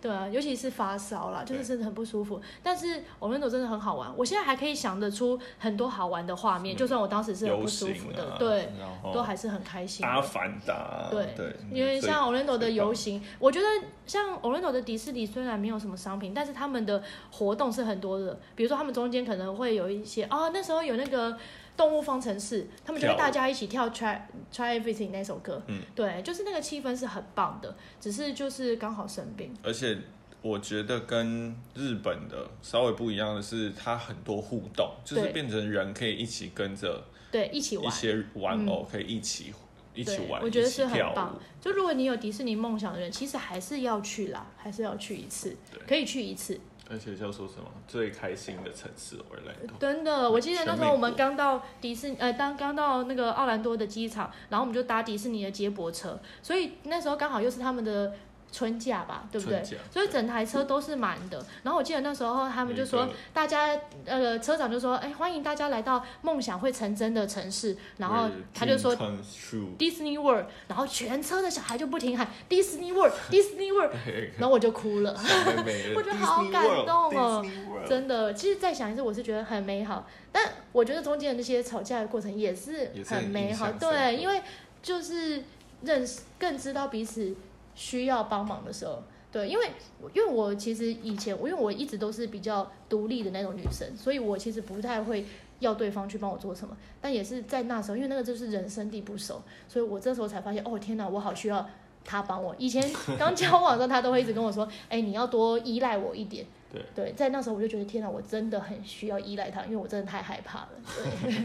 [0.00, 2.40] 对啊，尤其是发烧啦，就是对真的很不舒服。
[2.62, 8.72] 但是我们那种真的很好玩，我现在还可以想得出很多好玩的画面，就算我当时是很不舒服的，啊，对，
[9.12, 10.08] 都还是很开心的。
[10.08, 13.66] 阿凡达，对对，因为像 Orlando 的游行，我觉得
[14.06, 18.38] 像 Orlando 的迪士尼虽然没有什么商品，但是他们的活动是很多的。
[18.54, 21.36] 比如说他们中间可能会有一些哦，那时候有那个
[21.76, 24.20] 动物方程式，他们就会大家一起跳 Try
[24.52, 29.98] Try Everything 那首歌，嗯，对，就是那个气氛是很棒的，只是就是刚好生病，而且
[30.42, 37.86] 我觉得跟日本的稍微不一样的是，它很多互动，就是变成人可以一起跟着对，一起玩。
[37.86, 39.54] 一些玩偶可以一起
[39.94, 41.38] 一起，玩，我觉得是很棒。。
[41.60, 46.58] 就如果你有迪士尼梦想的人，其实还是要去啦，还是要去一次，可以去一次。
[46.90, 47.64] 而且叫说什么？
[47.88, 58.12] 最开心的城市 Orlando，真的，我记得那时候我们刚到迪士尼呃，刚刚到那个奥兰多的机场，然后我们就搭迪士尼的接驳车，所以那时候刚好又是他们的
[58.52, 59.64] 春假吧，对不对？
[59.90, 61.44] 所以整台车都是满的。
[61.62, 67.76] 然后我记得那时候他们就说大家呃，车长就说，哎，欢迎大家来到梦想会成真的城市。
[67.96, 73.94] 然后他就说 true，Disney World，然后全车的小孩就不停喊 Disney World，Disney World，
[74.38, 75.12] 然后我就哭了。
[75.96, 77.44] 我觉得好感动哦
[77.88, 80.06] 真的，其实再想一次，我是觉得很美好。
[80.30, 84.42] 但我觉得中间的那些吵架的过程也是很很美好，对，因为
[84.82, 85.42] 就是
[85.82, 87.34] 认识更知道彼此
[87.74, 89.02] 需要帮忙的时候。
[89.30, 89.70] 对，因为
[90.12, 95.24] 因为我其实以前，因为我一直都是比较独立的那种女生，所以我其实不太会
[95.60, 96.76] 要对方去帮我做什么。
[97.00, 101.66] 但也是在那时候，因为那个就是人生地不熟，所以我这时候才发现，哦天哪，我好需要
[102.04, 102.54] 他帮我。
[102.58, 102.84] 以前
[103.18, 106.44] 刚交往的时候，他都会一直跟我说，哎，你要多依赖我一点。
[106.70, 110.68] 对对，在那时候我就觉得天哪，我真的很需要依赖他，因为我真的太害怕了。
[110.94, 111.44] 对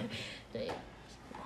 [0.52, 0.72] 对，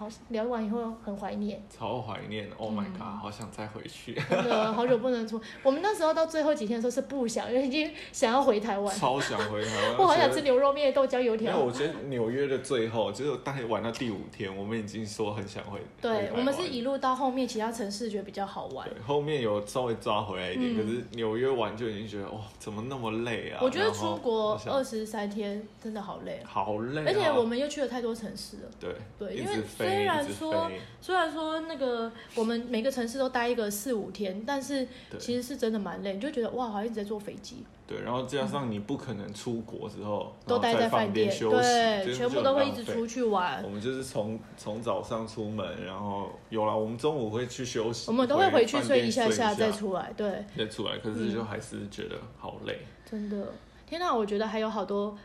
[0.02, 5.40] 好，聊完以后很怀念，超怀念，Oh my 嗯 god，好想再回去，真的好久不能出。
[5.62, 9.98] 我们那时候到最后几天的时候是不想，因为已经想要回台湾，超想回台湾。
[10.02, 11.60] 我好想吃牛肉面、豆浆油没有，条。
[11.60, 15.80] 我觉得纽约的最后，就是大概玩到第五天，我们已经说很想回。
[16.02, 18.90] 对台，我们是一路到后面，其他城市觉得比较好玩。
[18.90, 23.60] 对，后面有稍微抓回来一点，嗯可是纽约玩就已经觉得哇，怎么那么累啊？
[23.62, 28.64] 我觉得出国二十三天真的好累啊，好累啊，而且我们又去了太多城市了。
[28.80, 29.62] 对对因为
[29.92, 30.72] 虽然说
[31.02, 34.88] 虽然说那个我们每个城市都待一个四五天，但是
[35.20, 43.22] 其实是真的蛮累，你就觉得哇，好像一直在坐飞机，对，然后加上你不可能出国之后都待在饭店，休息，对，全部都会一直出去。
[43.24, 43.70] 玩我。
[43.70, 52.80] 们就是从从早上出门，然后有了，我们中午会去休息，我们都会回去睡一下下再出来，对，再出来，可是就还是觉得好累。
[53.10, 53.54] 真的。
[53.88, 55.18] 天哪，我觉得还有好多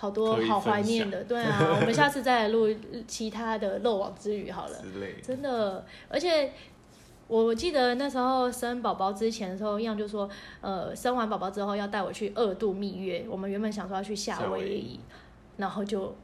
[0.00, 2.68] 好多好怀念的，对啊， 我们下次再来录
[3.08, 4.78] 其他的漏网之鱼好了。
[5.20, 6.52] 真的，而且
[7.26, 10.30] 我记得那时候生宝宝之前的时候，一样就说，
[10.60, 13.26] 呃，生完宝宝之后要带我去二度蜜月。
[13.28, 15.00] 我们原本想说要去夏夏威夷威夷，
[15.56, 16.14] 然后就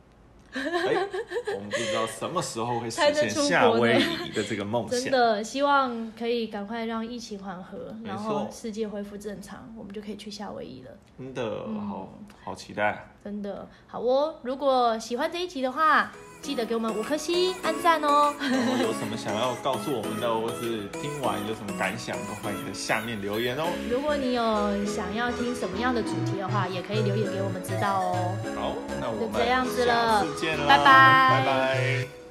[0.55, 1.07] 哎，
[1.55, 5.00] 我们不知道什么时候会实现夏威夷的这个梦想。
[5.00, 10.90] 真的希望可以赶快让疫情缓和，然后世界恢复正常，我们就可以去夏威夷了。
[11.18, 12.09] 真的嗯好
[12.44, 13.09] 好期待。
[13.22, 14.34] 真的好哦！
[14.42, 16.12] 如果喜欢这一集的话，
[16.45, 18.34] 记得给我们五颗星，按赞哦。
[18.38, 23.64] 然后有什么想要告诉我们的，或是听完有什么感想，都欢迎在下面留言哦。
[23.90, 28.36] 如果你有想要听什么样的主题的话，也可以留言给我们知道哦。
[28.55, 30.22] 好，那我们就这样子了，
[30.68, 32.24] 拜拜拜拜。